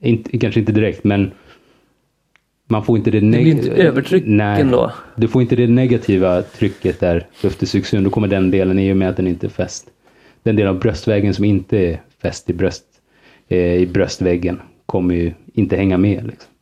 inte, 0.00 0.38
kanske 0.38 0.60
inte 0.60 0.72
direkt, 0.72 1.04
men 1.04 1.30
man 2.68 2.84
får 2.84 2.98
inte 2.98 3.10
det, 3.10 3.20
Det 3.20 3.26
blir 3.26 3.38
neg- 3.40 3.48
inte 3.50 3.70
övertryck 3.70 4.24
Nej, 4.26 4.60
ändå. 4.60 4.92
du 5.16 5.28
får 5.28 5.42
inte 5.42 5.56
det 5.56 5.66
negativa 5.66 6.42
trycket 6.42 7.00
där 7.00 7.26
luften 7.42 7.68
sugs 7.68 7.94
ur. 7.94 8.00
Då 8.02 8.10
kommer 8.10 8.28
den 8.28 8.50
delen 8.50 8.78
i 8.78 8.92
och 8.92 8.96
med 8.96 9.08
att 9.08 9.16
den 9.16 9.26
inte 9.26 9.46
är 9.46 9.50
fäst. 9.50 9.86
Den 10.42 10.56
del 10.56 10.66
av 10.66 10.78
bröstväggen 10.78 11.34
som 11.34 11.44
inte 11.44 11.78
är 11.78 12.00
fäst 12.22 12.50
i, 12.50 12.52
bröst, 12.54 12.84
eh, 13.48 13.74
i 13.74 13.86
bröstväggen 13.86 14.60
kommer 14.86 15.14
ju 15.14 15.34
inte 15.52 15.76
hänga 15.76 15.98
med. 15.98 16.26
Liksom. 16.26 16.52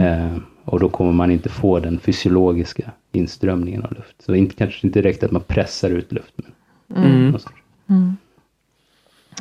Eh, 0.00 0.36
och 0.64 0.80
då 0.80 0.88
kommer 0.88 1.12
man 1.12 1.30
inte 1.30 1.48
få 1.48 1.78
den 1.80 1.98
fysiologiska 1.98 2.90
inströmningen 3.12 3.84
av 3.84 3.92
luft. 3.92 4.22
Så 4.22 4.34
inte, 4.34 4.54
kanske 4.54 4.86
inte 4.86 5.00
direkt 5.02 5.22
att 5.22 5.30
man 5.30 5.42
pressar 5.42 5.90
ut 5.90 6.12
luft. 6.12 6.32
Men, 6.36 6.52
Mm. 7.04 7.30
något 7.30 7.42
sånt. 7.42 7.54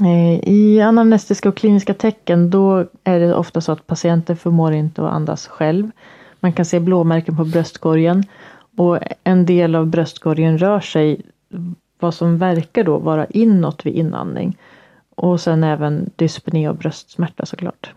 Eh, 0.01 0.49
I 0.49 0.81
anamnestiska 0.81 1.49
och 1.49 1.57
kliniska 1.57 1.93
tecken 1.93 2.49
då 2.49 2.85
är 3.03 3.19
det 3.19 3.35
ofta 3.35 3.61
så 3.61 3.71
att 3.71 3.87
patienter 3.87 4.35
förmår 4.35 4.73
inte 4.73 5.01
att 5.05 5.13
andas 5.13 5.47
själv. 5.47 5.91
Man 6.39 6.53
kan 6.53 6.65
se 6.65 6.79
blåmärken 6.79 7.37
på 7.37 7.45
bröstkorgen 7.45 8.23
och 8.77 8.99
en 9.23 9.45
del 9.45 9.75
av 9.75 9.87
bröstkorgen 9.87 10.57
rör 10.57 10.79
sig 10.79 11.21
vad 11.99 12.13
som 12.13 12.37
verkar 12.37 12.83
då 12.83 12.97
vara 12.97 13.25
inåt 13.25 13.85
vid 13.85 13.95
inandning. 13.95 14.57
Och 15.15 15.41
sen 15.41 15.63
även 15.63 16.09
dyspnei 16.15 16.67
och 16.67 16.75
bröstsmärta 16.75 17.45
såklart. 17.45 17.93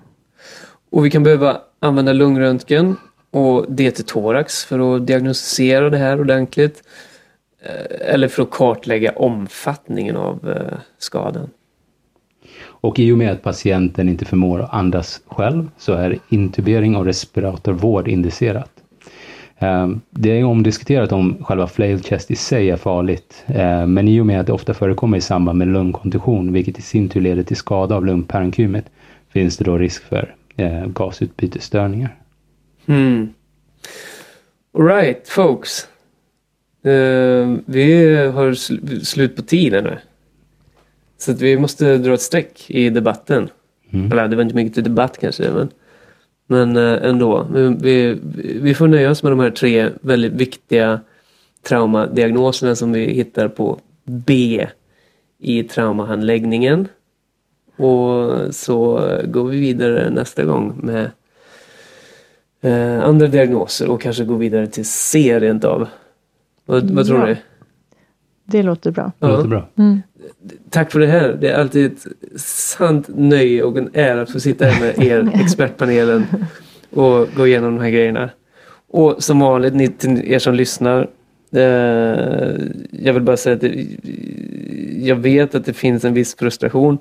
Och 0.90 1.06
vi 1.06 1.10
kan 1.10 1.22
behöva 1.22 1.60
använda 1.80 2.12
lungröntgen 2.12 2.96
och 3.30 3.66
DT-thorax 3.68 4.66
för 4.66 4.96
att 4.96 5.06
diagnostisera 5.06 5.90
det 5.90 5.98
här 5.98 6.20
ordentligt. 6.20 6.82
Eh, 7.62 8.14
eller 8.14 8.28
för 8.28 8.42
att 8.42 8.50
kartlägga 8.50 9.12
omfattningen 9.12 10.16
av 10.16 10.50
eh, 10.50 10.78
skadan. 10.98 11.50
Och 12.62 12.98
i 12.98 13.12
och 13.12 13.18
med 13.18 13.32
att 13.32 13.42
patienten 13.42 14.08
inte 14.08 14.24
förmår 14.24 14.60
att 14.60 14.74
andas 14.74 15.20
själv 15.26 15.70
så 15.78 15.92
är 15.92 16.18
intubering 16.28 16.96
och 16.96 17.04
respiratorvård 17.04 18.08
indicerat. 18.08 18.70
Eh, 19.58 19.88
det 20.10 20.40
är 20.40 20.44
omdiskuterat 20.44 21.12
om 21.12 21.44
själva 21.44 21.66
flail 21.66 22.02
chest 22.02 22.30
i 22.30 22.36
sig 22.36 22.70
är 22.70 22.76
farligt, 22.76 23.44
men 23.86 24.08
i 24.08 24.20
och 24.20 24.26
med 24.26 24.40
att 24.40 24.46
det 24.46 24.52
ofta 24.52 24.74
förekommer 24.74 25.18
i 25.18 25.20
samband 25.20 25.58
med 25.58 25.68
lungkontusion, 25.68 26.52
vilket 26.52 26.78
i 26.78 26.82
sin 26.82 27.08
tur 27.08 27.20
leder 27.20 27.42
till 27.42 27.56
skada 27.56 27.96
av 27.96 28.06
lungparenkymet, 28.06 28.84
finns 29.32 29.56
det 29.56 29.64
då 29.64 29.78
risk 29.78 30.04
för 30.04 30.34
eh, 30.60 30.86
gasutbytesstörningar. 30.86 32.16
Hmm. 32.86 33.34
Alright 34.78 35.28
folks. 35.28 35.88
Eh, 36.84 37.56
vi 37.64 38.16
har 38.34 38.50
sl- 38.50 39.04
slut 39.04 39.36
på 39.36 39.42
tiden 39.42 39.84
nu. 39.84 39.98
Så 41.18 41.32
vi 41.32 41.58
måste 41.58 41.98
dra 41.98 42.14
ett 42.14 42.20
streck 42.20 42.70
i 42.70 42.90
debatten. 42.90 43.50
Mm. 43.90 44.12
Eller 44.12 44.28
det 44.28 44.36
var 44.36 44.42
inte 44.42 44.54
mycket 44.54 44.74
till 44.74 44.84
debatt 44.84 45.18
kanske. 45.20 45.50
Men, 45.50 45.68
men 46.46 46.76
eh, 46.76 47.08
ändå. 47.08 47.46
Vi, 47.52 47.68
vi, 47.80 48.18
vi 48.60 48.74
får 48.74 48.88
nöja 48.88 49.10
oss 49.10 49.22
med 49.22 49.32
de 49.32 49.40
här 49.40 49.50
tre 49.50 49.88
väldigt 50.02 50.32
viktiga 50.32 51.00
traumadiagnoserna 51.62 52.74
som 52.74 52.92
vi 52.92 53.04
hittar 53.04 53.48
på 53.48 53.80
B 54.04 54.66
i 55.38 55.62
traumahandläggningen. 55.62 56.88
Och 57.80 58.54
så 58.54 59.08
går 59.24 59.44
vi 59.48 59.60
vidare 59.60 60.10
nästa 60.10 60.44
gång 60.44 60.80
med 60.82 61.10
eh, 62.60 63.04
andra 63.04 63.26
diagnoser 63.26 63.88
och 63.90 64.00
kanske 64.00 64.24
gå 64.24 64.34
vidare 64.34 64.66
till 64.66 64.84
C 64.84 65.40
rent 65.40 65.64
av. 65.64 65.88
Vad, 66.66 66.90
vad 66.90 67.06
tror 67.06 67.20
Ja. 67.20 67.26
du? 67.26 67.36
Det 68.44 68.62
låter 68.62 68.90
bra. 68.90 69.12
Det 69.18 69.26
låter 69.26 69.48
bra. 69.48 69.68
Tack 70.70 70.92
för 70.92 71.00
det 71.00 71.06
här. 71.06 71.38
Det 71.40 71.48
är 71.48 71.60
alltid 71.60 71.92
ett 71.92 72.06
sant 72.40 73.08
nöje 73.14 73.62
och 73.62 73.76
en 73.78 73.90
ära 73.94 74.22
att 74.22 74.30
få 74.30 74.40
sitta 74.40 74.64
här 74.64 74.80
med 74.80 75.06
er, 75.06 75.30
expertpanelen, 75.44 76.26
och 76.90 77.28
gå 77.36 77.46
igenom 77.46 77.76
de 77.76 77.82
här 77.82 77.90
grejerna. 77.90 78.30
Och 78.88 79.22
som 79.24 79.40
vanligt, 79.40 79.74
ni 79.74 79.88
till 79.88 80.32
er 80.32 80.38
som 80.38 80.54
lyssnar, 80.54 81.08
Eh, 81.52 82.50
jag 82.90 83.12
vill 83.12 83.22
bara 83.22 83.36
säga 83.36 83.54
att 83.54 83.60
det, 83.60 83.86
jag 85.02 85.16
vet 85.16 85.54
att 85.54 85.64
det 85.64 85.72
finns 85.72 86.04
en 86.04 86.14
viss 86.14 86.34
frustration 86.34 86.98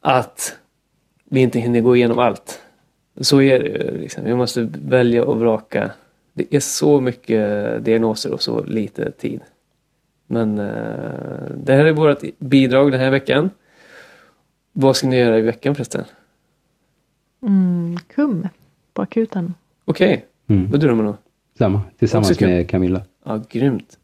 att 0.00 0.56
vi 1.24 1.40
inte 1.40 1.58
hinner 1.60 1.80
gå 1.80 1.96
igenom 1.96 2.18
allt. 2.18 2.60
Så 3.20 3.42
är 3.42 3.60
det 3.60 3.68
ju. 3.68 3.98
Liksom. 3.98 4.24
Vi 4.24 4.34
måste 4.34 4.68
välja 4.84 5.24
och 5.24 5.38
vraka. 5.40 5.90
Det 6.32 6.54
är 6.54 6.60
så 6.60 7.00
mycket 7.00 7.84
diagnoser 7.84 8.32
och 8.32 8.42
så 8.42 8.64
lite 8.64 9.10
tid. 9.10 9.40
Men 10.26 10.58
eh, 10.58 11.50
det 11.56 11.72
här 11.74 11.84
är 11.84 11.92
vårt 11.92 12.22
bidrag 12.38 12.92
den 12.92 13.00
här 13.00 13.10
veckan. 13.10 13.50
Vad 14.72 14.96
ska 14.96 15.06
ni 15.06 15.18
göra 15.18 15.38
i 15.38 15.42
veckan 15.42 15.74
förresten? 15.74 16.04
Mm, 17.42 17.96
kum 18.14 18.48
på 18.92 19.02
akuten. 19.02 19.54
Okej, 19.84 20.26
Mm. 20.46 20.70
vad 20.70 20.80
drömmer 20.80 21.02
du 21.02 21.08
om? 21.08 21.16
Samma, 21.58 21.80
tillsammans 21.98 22.30
Också 22.30 22.44
med 22.44 22.68
Camilla. 22.70 23.02
Ja, 23.24 23.42
grymt. 23.50 23.98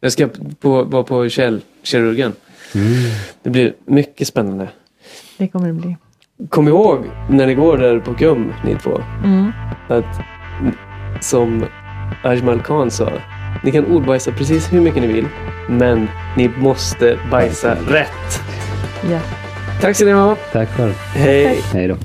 Jag 0.00 0.12
ska 0.12 0.28
på, 0.60 0.82
vara 0.84 1.02
på 1.02 1.28
Kjell, 1.28 1.60
kirurgen. 1.82 2.32
Det 3.42 3.50
blir 3.50 3.74
mycket 3.84 4.28
spännande. 4.28 4.68
Det 5.38 5.48
kommer 5.48 5.66
det 5.66 5.72
bli. 5.72 5.96
Kom 6.48 6.68
ihåg 6.68 7.04
när 7.30 7.46
ni 7.46 7.54
går 7.54 7.78
där 7.78 7.98
på 8.00 8.14
KUM, 8.14 8.52
ni 8.64 8.74
två, 8.74 9.00
Mm. 9.24 9.52
att 9.88 10.20
som 11.24 11.64
Ajmal 12.22 12.60
Khan 12.62 12.90
sa, 12.90 13.08
ni 13.64 13.72
kan 13.72 13.84
ordbajsa 13.86 14.32
precis 14.32 14.72
hur 14.72 14.80
mycket 14.80 15.02
ni 15.02 15.06
vill, 15.12 15.28
men 15.68 16.08
ni 16.36 16.48
måste 16.58 17.18
bajsa 17.30 17.74
rätt. 17.88 18.42
Ja. 19.10 19.20
Tack 19.80 19.96
så 19.96 20.04
ni 20.04 20.12
ha. 20.12 20.36
Tack 20.52 20.68
själv. 20.68 20.92
Hej. 21.14 21.60
Hej 21.72 21.88
då. 21.88 21.96